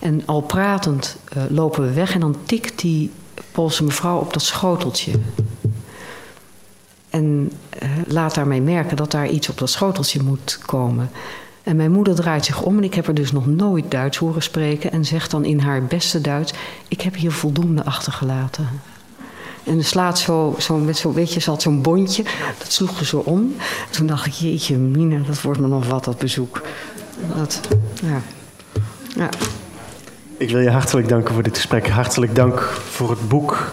En 0.00 0.22
al 0.24 0.40
pratend 0.40 1.16
uh, 1.36 1.42
lopen 1.48 1.82
we 1.82 1.92
weg 1.92 2.14
en 2.14 2.20
dan 2.20 2.36
tikt 2.44 2.80
die 2.80 3.10
Poolse 3.52 3.84
mevrouw 3.84 4.18
op 4.18 4.32
dat 4.32 4.42
schoteltje. 4.42 5.12
En 7.16 7.52
uh, 7.82 7.88
laat 8.06 8.34
daarmee 8.34 8.60
merken 8.60 8.96
dat 8.96 9.10
daar 9.10 9.28
iets 9.28 9.48
op 9.48 9.58
dat 9.58 9.70
schoteltje 9.70 10.22
moet 10.22 10.58
komen. 10.66 11.10
En 11.62 11.76
mijn 11.76 11.92
moeder 11.92 12.14
draait 12.14 12.44
zich 12.44 12.62
om 12.62 12.76
en 12.76 12.84
ik 12.84 12.94
heb 12.94 13.06
haar 13.06 13.14
dus 13.14 13.32
nog 13.32 13.46
nooit 13.46 13.90
Duits 13.90 14.16
horen 14.16 14.42
spreken. 14.42 14.92
En 14.92 15.04
zegt 15.04 15.30
dan 15.30 15.44
in 15.44 15.58
haar 15.58 15.84
beste 15.84 16.20
Duits: 16.20 16.52
Ik 16.88 17.00
heb 17.00 17.14
hier 17.14 17.32
voldoende 17.32 17.84
achtergelaten. 17.84 18.68
En 19.64 19.84
slaat 19.84 20.18
zo, 20.18 20.54
zo 20.58 20.76
met 20.76 20.96
zo'n, 20.96 21.12
weet 21.12 21.32
je, 21.32 21.40
ze 21.40 21.50
had 21.50 21.62
zo'n 21.62 21.82
bondje. 21.82 22.22
Dat 22.58 22.72
sloeg 22.72 23.06
ze 23.06 23.24
om. 23.24 23.54
Toen 23.90 24.06
dacht 24.06 24.26
ik, 24.26 24.32
jeetje, 24.32 24.76
Mina, 24.76 25.18
dat 25.26 25.42
wordt 25.42 25.60
me 25.60 25.66
nog 25.66 25.86
wat, 25.86 26.04
dat 26.04 26.18
bezoek. 26.18 26.62
Dat, 27.36 27.60
ja. 28.02 28.20
ja. 29.14 29.28
Ik 30.38 30.50
wil 30.50 30.60
je 30.60 30.70
hartelijk 30.70 31.08
danken 31.08 31.34
voor 31.34 31.42
dit 31.42 31.56
gesprek. 31.56 31.88
Hartelijk 31.88 32.34
dank 32.34 32.60
voor 32.90 33.10
het 33.10 33.28
boek. 33.28 33.72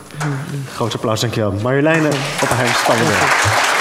Groot 0.74 0.94
applaus, 0.94 1.20
dankjewel. 1.20 1.52
Marjoleine 1.52 2.10
Oppenheim, 2.42 2.74
Spannende. 2.74 3.73